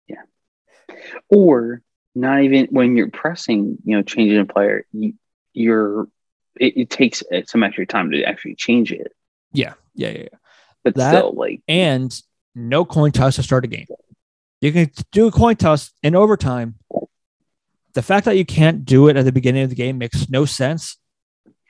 [0.07, 0.23] Yeah.
[1.29, 1.83] Or
[2.15, 5.15] not even when you're pressing, you know, changing a player, you,
[5.55, 6.09] you're
[6.61, 9.13] it, it takes some extra time to actually change it.
[9.53, 10.19] Yeah, yeah, yeah.
[10.23, 10.39] yeah.
[10.85, 12.15] But That- still, like and
[12.55, 13.87] no coin toss to start a game.
[14.61, 16.77] You can do a coin toss in overtime.
[17.95, 20.45] The fact that you can't do it at the beginning of the game makes no
[20.45, 20.97] sense.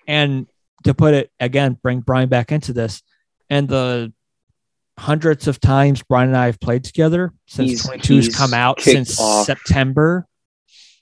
[0.06, 0.46] And
[0.84, 3.02] to put it again, bring Brian back into this,
[3.50, 4.12] and the
[4.98, 8.80] hundreds of times Brian and I have played together since He's- 22's he's come out
[8.80, 10.26] since off- September.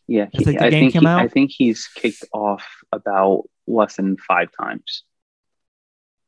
[0.07, 1.07] Yeah, think the I think he-?
[1.07, 5.05] I think he's kicked off about less than five times.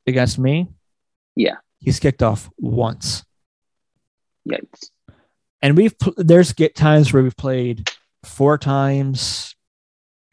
[0.06, 0.68] against me.
[1.34, 1.56] Yeah.
[1.78, 3.24] He's kicked off once.
[4.48, 4.90] Yikes!
[5.60, 7.90] And we've there's get times where we've played
[8.22, 9.54] four times,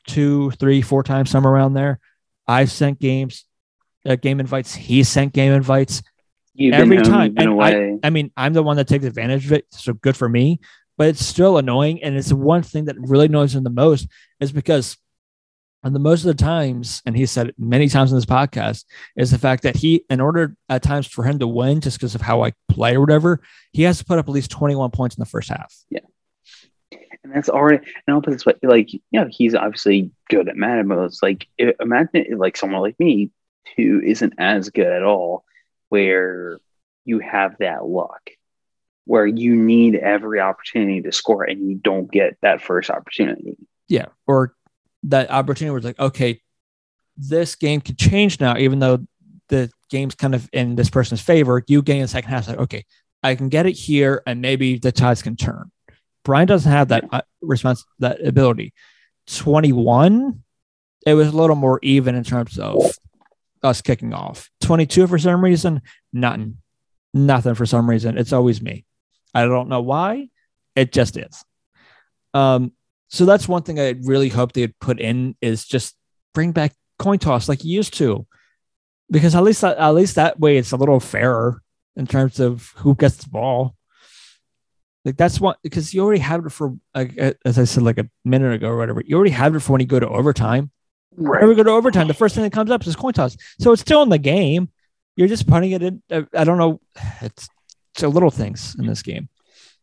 [0.08, 2.00] two, three, four times, somewhere around there.
[2.48, 3.46] I've sent games,
[4.06, 4.74] uh, game invites.
[4.76, 6.02] He sent game invites.
[6.54, 7.60] You've Every home, time.
[7.60, 10.60] I- I mean, I'm the one that takes advantage of it, so good for me.
[10.98, 14.08] But it's still annoying, and it's the one thing that really annoys him the most
[14.40, 14.98] is because,
[15.84, 18.86] and the most of the times, and he said it many times in this podcast,
[19.16, 22.16] is the fact that he, in order at times for him to win, just because
[22.16, 23.42] of how I play or whatever,
[23.72, 25.74] he has to put up at least 21 points in the first half.
[25.90, 26.02] Yeah.
[27.24, 27.78] And that's already.
[27.78, 32.38] And I'll put this way: like, you know, he's obviously good at it's like, imagine
[32.38, 33.32] like someone like me
[33.78, 35.46] who isn't as good at all,
[35.90, 36.60] where
[37.06, 38.30] you have that luck,
[39.06, 43.58] where you need every opportunity to score, and you don't get that first opportunity.
[43.88, 44.08] Yeah.
[44.28, 44.56] Or
[45.04, 46.42] that opportunity where it's like, okay,
[47.18, 49.06] this game could change now, even though
[49.50, 51.64] the game's kind of in this person's favor.
[51.68, 52.86] You gain the second half, like, okay,
[53.22, 55.72] I can get it here, and maybe the tides can turn.
[56.24, 58.74] Brian doesn't have that uh, response, that ability.
[59.28, 60.42] 21,
[61.06, 62.82] it was a little more even in terms of
[63.62, 64.50] us kicking off.
[64.62, 65.82] 22, for some reason,
[66.12, 66.58] nothing.
[67.14, 68.18] Nothing for some reason.
[68.18, 68.86] It's always me.
[69.34, 70.30] I don't know why.
[70.76, 71.44] It just is.
[72.34, 72.72] Um,
[73.10, 75.96] so that's one thing I really hope they'd put in is just
[76.34, 78.26] bring back coin toss like you used to,
[79.12, 81.62] because at least that, at least that way it's a little fairer
[81.96, 83.76] in terms of who gets the ball.
[85.06, 88.10] Like that's what because you already have it for like as I said like a
[88.24, 89.04] minute ago or whatever.
[89.06, 90.72] You already have it for when you go to overtime.
[91.12, 93.38] Whenever we go to overtime, the first thing that comes up is coin toss.
[93.60, 94.70] So it's still in the game.
[95.16, 96.02] You're just putting it in.
[96.10, 96.82] uh, I don't know.
[97.22, 97.48] It's
[97.96, 99.30] so little things in this game.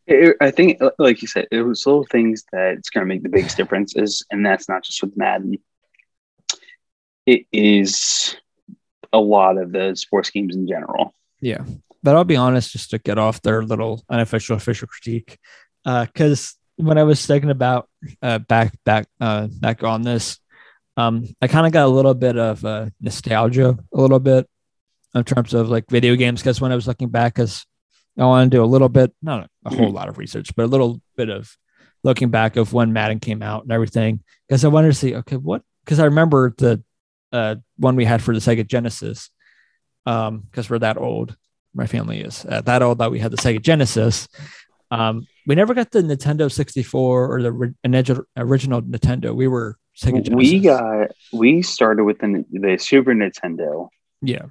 [0.06, 3.28] It- I think, like you said, it was little things that's going to make the
[3.28, 3.94] biggest difference.
[3.96, 5.58] Is and that's not just with Madden.
[7.26, 8.36] It is
[9.12, 11.14] a lot of the sports games in general.
[11.40, 11.64] Yeah.
[12.02, 15.38] But I'll be honest, just to get off their little unofficial official critique,
[15.84, 17.88] because when I was thinking about
[18.22, 20.38] uh, back back uh, back on this,
[20.96, 24.48] um, I kind of got a little bit of uh, nostalgia, a little bit
[25.14, 26.40] in terms of like video games.
[26.40, 27.66] Because when I was looking back, because
[28.18, 30.66] I want to do a little bit, not a whole lot of research, but a
[30.66, 31.56] little bit of
[32.02, 34.22] looking back of when Madden came out and everything.
[34.48, 35.62] Because I wanted to see, okay, what?
[35.84, 36.82] Because I remember the
[37.32, 39.30] uh, one we had for the Sega Genesis,
[40.06, 41.36] um, because we're that old
[41.74, 44.28] my family is uh, that old that we had the Sega Genesis.
[44.90, 49.34] Um, we never got the Nintendo 64 or the ri- original, original Nintendo.
[49.34, 50.34] We were Sega Genesis.
[50.34, 53.88] We got we started with the, the Super Nintendo.
[54.22, 54.46] yeah.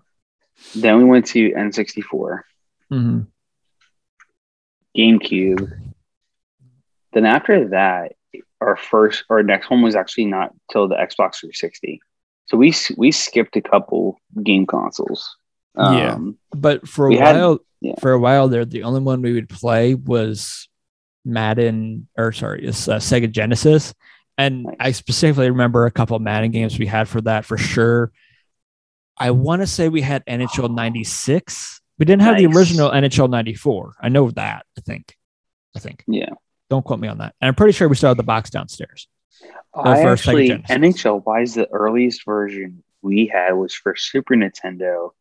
[0.75, 2.41] Then we went to N64,
[2.89, 3.21] hmm
[4.97, 5.71] GameCube.
[7.13, 8.13] Then after that,
[8.61, 12.01] our first our next one was actually not till the Xbox 360.
[12.47, 15.35] So we we skipped a couple game consoles.
[15.77, 16.13] Yeah.
[16.15, 17.93] Um, But for a We had- while, yeah.
[18.01, 20.67] for a while there, the only one we would play was
[21.25, 23.93] Madden, or sorry, it's uh, Sega Genesis.
[24.37, 24.75] And Nice.
[24.79, 28.11] I specifically remember a couple of Madden games we had for that for sure.
[29.17, 31.78] I want to say we had NHL 96.
[31.99, 33.95] We didn't have the original NHL 94.
[34.01, 35.15] I know that, I think.
[35.75, 36.03] I think.
[36.07, 36.29] Yeah.
[36.69, 37.35] Don't quote me on that.
[37.41, 39.07] And I'm pretty sure we still have the box downstairs.
[39.73, 40.49] I first actually.
[40.49, 45.11] NHL wise the earliest version we had was for Super Nintendo.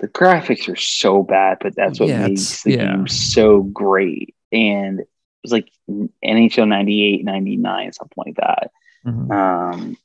[0.00, 2.76] The graphics are so bad, but that's what Yeah, makes the yeah.
[2.96, 4.34] game so great.
[4.52, 5.08] And it
[5.42, 8.70] was like NHL 98, 99, something like that.
[9.06, 9.30] Mhm.
[9.30, 9.96] Um,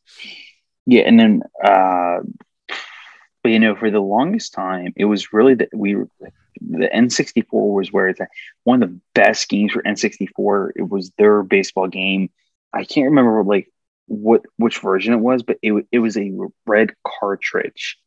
[0.85, 2.19] yeah, and then, uh,
[3.45, 7.93] but you know, for the longest time, it was really that we the N64 was
[7.93, 8.31] where it's at.
[8.63, 10.71] one of the best games for N64.
[10.75, 12.31] It was their baseball game.
[12.73, 13.71] I can't remember like
[14.07, 16.31] what which version it was, but it it was a
[16.65, 17.99] red cartridge,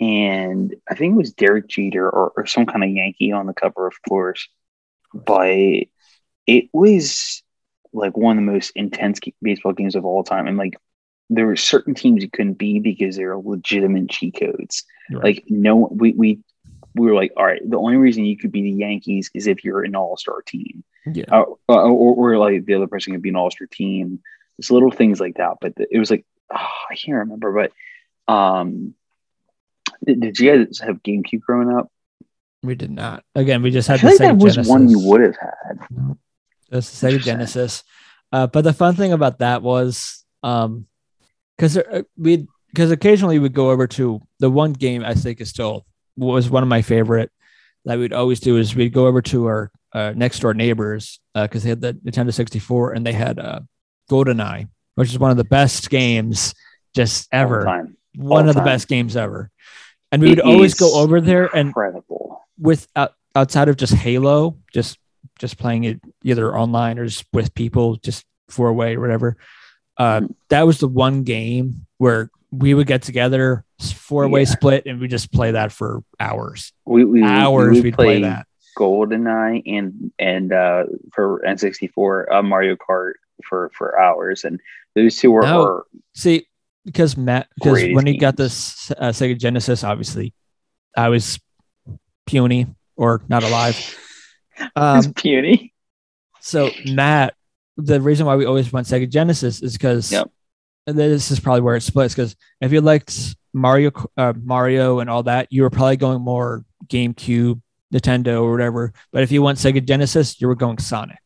[0.00, 3.54] and I think it was Derek Jeter or, or some kind of Yankee on the
[3.54, 4.48] cover, of course.
[5.14, 5.84] But
[6.48, 7.40] it was
[7.92, 10.74] like one of the most intense baseball games of all time, and like
[11.28, 14.84] there were certain teams you couldn't be because they were legitimate cheat codes.
[15.10, 15.24] Right.
[15.24, 16.40] Like no, we we
[16.94, 19.64] we were like, all right, the only reason you could be the Yankees is if
[19.64, 21.24] you're an All Star team, yeah.
[21.30, 24.20] uh, or, or like the other person could be an All Star team.
[24.56, 25.58] Just little things like that.
[25.60, 28.94] But it was like oh, I can't remember, but um,
[30.04, 31.90] did, did you guys have GameCube growing up?
[32.62, 33.24] We did not.
[33.34, 34.70] Again, we just I had feel the like that was Genesis.
[34.70, 36.16] one you would have had.
[36.70, 37.84] That's the Sega Genesis.
[38.32, 40.86] Uh, but the fun thing about that was, um,
[41.56, 41.78] because
[42.16, 45.86] we because occasionally we'd go over to the one game I think is still
[46.16, 47.30] was one of my favorite
[47.84, 51.62] that we'd always do is we'd go over to our uh, next door neighbors because
[51.62, 53.60] they had the Nintendo 64 and they had uh,
[54.10, 56.54] GoldenEye, which is one of the best games
[56.94, 57.64] just ever,
[58.16, 59.50] one of the best games ever.
[60.12, 62.44] And we It would always go over there and incredible.
[62.58, 64.98] with out, outside of just Halo, just
[65.38, 69.36] just playing it either online or just with people, just four way or whatever.
[69.98, 70.34] Uh, Mhm.
[70.50, 74.46] that was the one game where we would get together, four way Yeah.
[74.46, 76.72] split, and we just play that for hours.
[76.84, 78.46] We, we hours we we'd play play that.
[78.78, 80.84] GoldenEye and and uh,
[81.14, 84.60] for N64 uh, Mario Kart for for hours, and
[84.94, 85.58] those two were, No.
[85.60, 86.46] were See,
[86.84, 90.34] because Matt, because when he got this uh, Sega Genesis, obviously,
[90.96, 91.38] I was
[92.26, 92.66] puny
[92.96, 93.76] or not alive.
[94.74, 95.74] Um, puny.
[96.40, 97.34] So Matt,
[97.76, 100.30] the reason why we always went Sega Genesis is because Yep.
[100.86, 102.14] this is probably where it splits.
[102.14, 106.64] Because if you liked Mario, uh, Mario and all that, you were probably going more
[106.86, 107.60] GameCube,
[107.92, 108.92] Nintendo, or whatever.
[109.12, 111.18] But if you went Sega Genesis, you were going Sonic.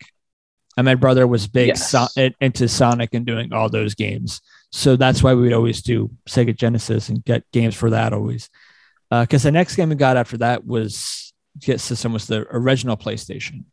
[0.77, 1.91] And my brother was big Yes.
[1.91, 2.07] so-
[2.41, 4.41] into Sonic and doing all those games.
[4.73, 8.49] So that's why we would always do Sega Genesis and get games for that always.
[9.11, 13.65] Because the next game we got after that was get system was the original PlayStation.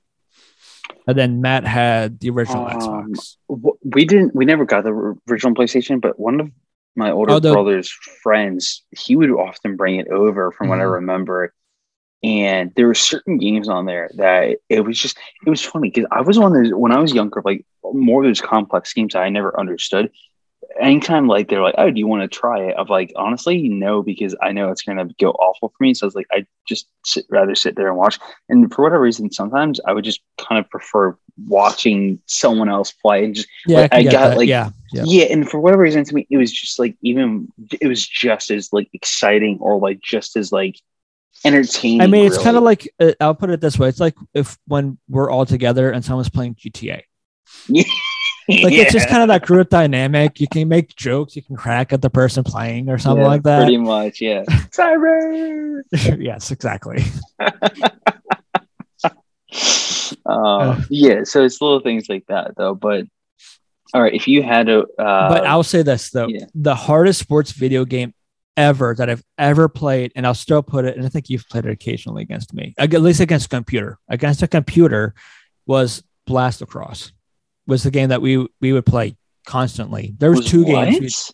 [1.08, 3.38] And then Matt had the original Um, Xbox.
[3.84, 4.36] We didn't.
[4.36, 4.92] We never got the
[5.30, 6.52] original PlayStation, but one of
[6.96, 7.90] my older the- brother's
[8.22, 10.94] friends, he would often bring it over from what I Mhm.
[10.94, 11.54] remember.
[12.24, 16.08] And there were certain games on there that it was just it was funny because
[16.12, 19.16] I was one of those when I was younger, like more of those complex games
[19.16, 20.12] I never understood.
[20.80, 22.76] Anytime like they're like, oh, do you want to try it?
[22.78, 25.94] I'm like, honestly, no, because I know it's gonna go awful for me.
[25.94, 28.20] So I was like, I just sit, rather sit there and watch.
[28.50, 33.26] And for whatever reason, sometimes I would just kind of prefer watching someone else play
[33.26, 34.38] and just Yeah, like, can I got, that.
[34.38, 35.04] like- yeah, yeah.
[35.06, 35.26] yeah.
[35.26, 37.48] And for whatever reason, to me, it was just like even
[37.82, 40.76] it was just as like exciting or like just as like
[41.46, 42.02] entertaining.
[42.02, 42.44] I mean, it's really.
[42.44, 45.46] kind of like uh, I'll put it this way: it's like if when we're all
[45.46, 47.02] together and someone's playing GTA.
[48.50, 50.40] Like it's just kind of that group dynamic.
[50.40, 53.44] You can make jokes, you can crack at the person playing or something Yeah, like
[53.44, 53.64] that.
[53.64, 54.44] Pretty much, yeah.
[54.72, 55.82] Cyber.
[55.92, 57.04] yes, exactly.
[60.26, 62.76] Uh, yeah, so it's little things like that, though.
[62.76, 63.06] But
[63.94, 66.46] all right, if you had to, uh, but I'll say this though: yeah.
[66.54, 68.14] the hardest sports video game
[68.56, 71.66] ever that I've ever played, and I'll still put it, and I think you've played
[71.66, 74.00] it occasionally against me, at least against a computer.
[74.10, 75.14] Against a computer
[75.66, 77.12] was Blast Lacrosse.
[77.68, 80.16] Was the game that we we would play constantly.
[80.18, 80.86] There was, two what?
[80.86, 81.32] games.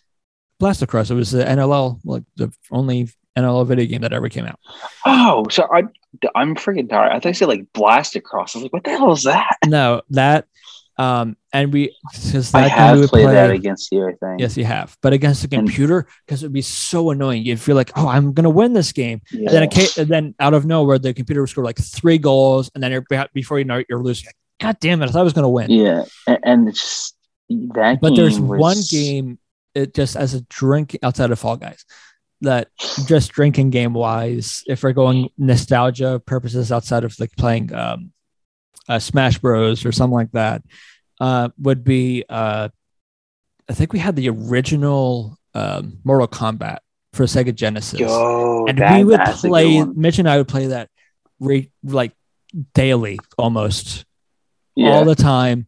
[0.60, 1.10] Blast Lacrosse.
[1.10, 4.58] It was the NLL, like the only NLL video game that ever came out.
[5.04, 5.82] Oh, so I,
[6.34, 7.10] I'm freaking tired.
[7.12, 8.54] I thought you said like blast across.
[8.54, 9.56] I was like, what the hell is that?
[9.66, 10.46] No, that
[10.96, 13.34] um, and we because I have we played play.
[13.34, 14.06] that against you.
[14.06, 14.40] I think.
[14.40, 17.44] Yes, you have, but against the computer because it would be so annoying.
[17.44, 19.40] You'd feel like, oh, I'm gonna win this game, Yeah.
[19.40, 22.18] and then it ca- and then out of nowhere, the computer would score like three
[22.18, 24.30] goals, and then you're, before you know it, you're losing.
[24.60, 25.06] God damn it!
[25.08, 25.70] I thought I was gonna win.
[25.70, 27.16] Yeah, and, it's just
[27.48, 28.00] that.
[28.00, 29.38] but there's was- one game
[29.74, 31.84] it just as a drink outside of fall guys
[32.40, 32.68] that
[33.06, 38.12] just drinking game wise if we're going nostalgia purposes outside of like playing um
[38.88, 40.62] uh, smash bros or something like that
[41.20, 42.68] uh would be uh
[43.68, 46.78] i think we had the original um mortal kombat
[47.12, 50.36] for sega genesis Yo, and that- we would that's a good play mitch and i
[50.36, 50.90] would play that
[51.40, 52.12] re- like
[52.74, 54.04] daily almost
[54.76, 55.66] Yeah, all the time.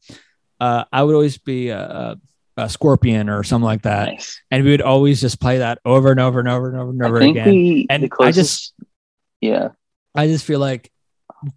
[0.60, 2.16] Uh, I would always be a,
[2.56, 4.40] a scorpion or something like that, nice.
[4.50, 7.02] and we would always just play that over and over and over and over and
[7.02, 7.48] over again.
[7.48, 8.74] we And the I just-
[9.40, 9.68] yeah,
[10.14, 10.90] I just feel like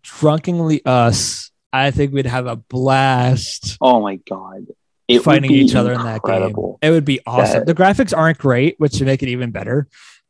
[0.04, 1.52] drunkenly us.
[1.72, 4.66] I think we'd have a blast oh my god,
[5.08, 6.56] it fighting each other in that game.
[6.82, 7.60] It would be awesome.
[7.60, 9.88] That- the graphics aren't great, which would make it even better.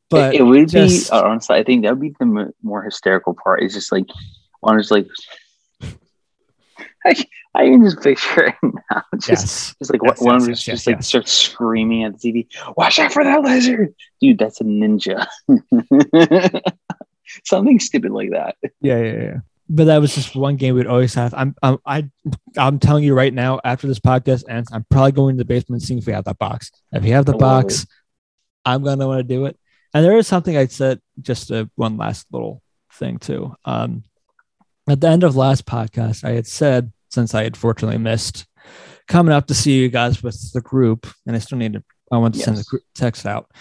[0.09, 1.55] But it, it would just- be honestly.
[1.55, 3.63] I think that would be the more hysterical part.
[3.63, 4.05] Is just like,
[4.61, 5.07] honestly,
[7.05, 7.15] I,
[7.55, 9.03] I can just picture it now.
[9.19, 12.31] Just, yes, just like Yes, one yes, of us just like starts screaming at the
[12.31, 12.47] TV.
[12.77, 14.37] Watch out for that lizard, dude!
[14.37, 15.27] That's a ninja.
[17.45, 18.55] Something stupid like that.
[18.81, 19.37] yeah, yeah, yeah.
[19.67, 21.33] But that was just one game we'd always have.
[21.35, 22.09] I'm, I'm, I,
[22.57, 23.59] I'm telling you right now.
[23.63, 26.25] After this podcast ends, I'm probably going to the basement and seeing if we have
[26.25, 26.71] that box.
[26.91, 27.85] If we have the box,
[28.65, 29.59] I'm gonna want to do it.
[29.93, 31.01] And there is something I said.
[31.21, 33.55] Just a, one last little thing too.
[33.65, 34.03] Um,
[34.91, 38.45] at the end of last podcast, I had said since I had fortunately missed
[39.07, 41.83] coming up to see you guys with the group, and I still need to.
[42.11, 43.51] I want to send the group text out.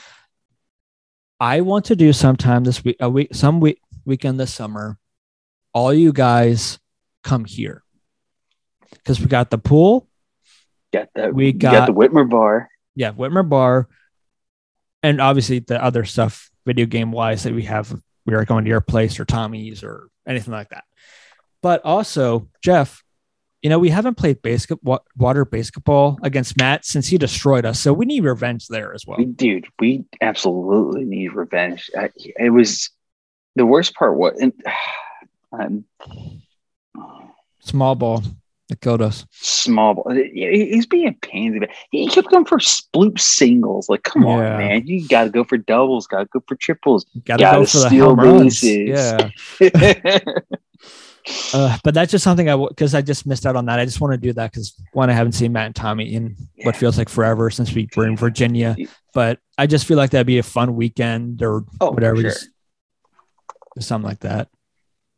[1.40, 4.98] I want to do sometime this week, a week, some week weekend this summer,
[5.72, 6.78] all you guys
[7.22, 7.82] come here
[8.90, 10.08] because we got the pool.
[10.92, 11.34] Got that.
[11.34, 12.68] We We got, got- the Whitmer bar.
[12.94, 13.86] Yeah, Whitmer Bar,
[15.04, 17.94] and obviously the other stuff, video game wise, that we have.
[18.26, 20.84] We are going to your place or Tommy's or anything like that.
[21.62, 23.02] But also, Jeff,
[23.62, 24.38] you know, we haven't played
[24.82, 27.80] wa- water basketball against Matt since he destroyed us.
[27.80, 29.18] So we need revenge there as well.
[29.18, 31.90] Dude, we absolutely need revenge.
[31.96, 32.90] I, it was
[33.56, 34.16] the worst part.
[34.40, 34.52] And,
[35.52, 35.84] um,
[37.60, 38.22] Small ball
[38.68, 39.26] that killed us.
[39.32, 40.12] small ball.
[40.12, 41.66] He's being a pain.
[41.90, 43.88] He kept going for bloop singles.
[43.88, 44.86] Like, come on, man.
[44.86, 46.06] You got to go for doubles.
[46.06, 47.04] Got to go for triples.
[47.24, 48.62] Got to go for the home runs.
[48.62, 49.30] Yeah.
[51.54, 53.78] yeah, Uh, but that's just something I because I just missed out on that.
[53.78, 56.36] I just want to do that because one, I haven't seen Matt and Tommy in
[56.64, 58.76] what feels like forever since we were in Virginia.
[59.14, 62.30] But I just feel like that'd be a fun weekend or Oh, whatever, sure.
[62.30, 62.48] just,
[63.76, 64.48] just something like that.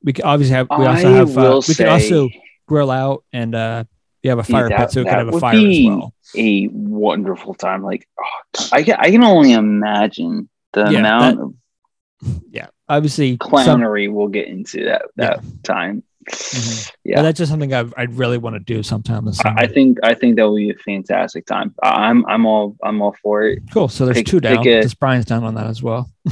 [0.02, 0.68] We could obviously have.
[0.70, 1.36] We also I have.
[1.38, 2.28] Uh, we could also
[2.66, 3.84] grill out and uh,
[4.24, 6.14] we have a fire that- pit, so we could have a fire as well.
[6.36, 7.82] a wonderful time.
[7.82, 13.38] Like, oh, I can, I can only imagine the Yeah, amount that- of Yeah, obviously.
[13.42, 16.02] some- clownery we'll get into that that time.
[16.28, 16.92] Mhm.
[17.02, 17.16] Yeah.
[17.16, 19.26] but that's just something I I really want to do sometime.
[19.44, 21.74] I think I think that will be a fantastic time.
[21.82, 23.62] I'm I'm all I'm all for it.
[23.72, 23.88] cool.
[23.88, 24.62] So there's pick- two down.
[24.62, 26.10] Because Brian's down on that as well.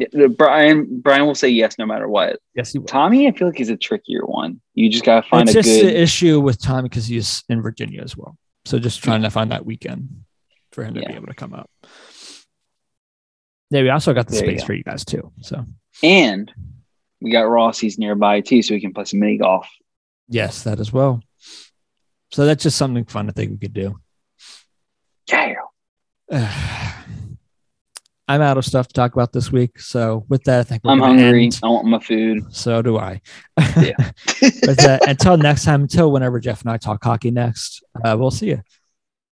[0.00, 2.38] Yeah, Brian Brian will say yes no matter what.
[2.54, 2.86] yes, he will.
[2.86, 4.60] Tommy, I feel like he's a trickier one.
[4.74, 5.86] You just gotta find it's a just good.
[5.88, 8.36] the issue with Tommy because he's in Virginia as well.
[8.64, 10.08] So just trying to find that weekend
[10.70, 11.68] for him to be able to come up.
[13.70, 14.66] Yeah, we also got the There space go.
[14.66, 15.32] for you guys too.
[15.40, 15.64] So
[16.02, 16.52] and
[17.20, 19.68] we got Rossi's nearby too, so we can play some mini golf.
[20.28, 21.22] yes, that as well.
[22.30, 23.98] So that's just something fun I think we could do.
[25.30, 25.54] Yeah,
[28.30, 29.80] I'm out of stuff to talk about this week.
[29.80, 31.44] So with that, I think we're I'm hungry.
[31.44, 31.60] end.
[31.62, 32.54] I want my food.
[32.54, 33.22] So do I.
[33.80, 33.94] Yeah.
[34.66, 38.30] but uh, until next time, until whenever Jeff and I talk hockey next, uh, we'll
[38.30, 38.62] see you.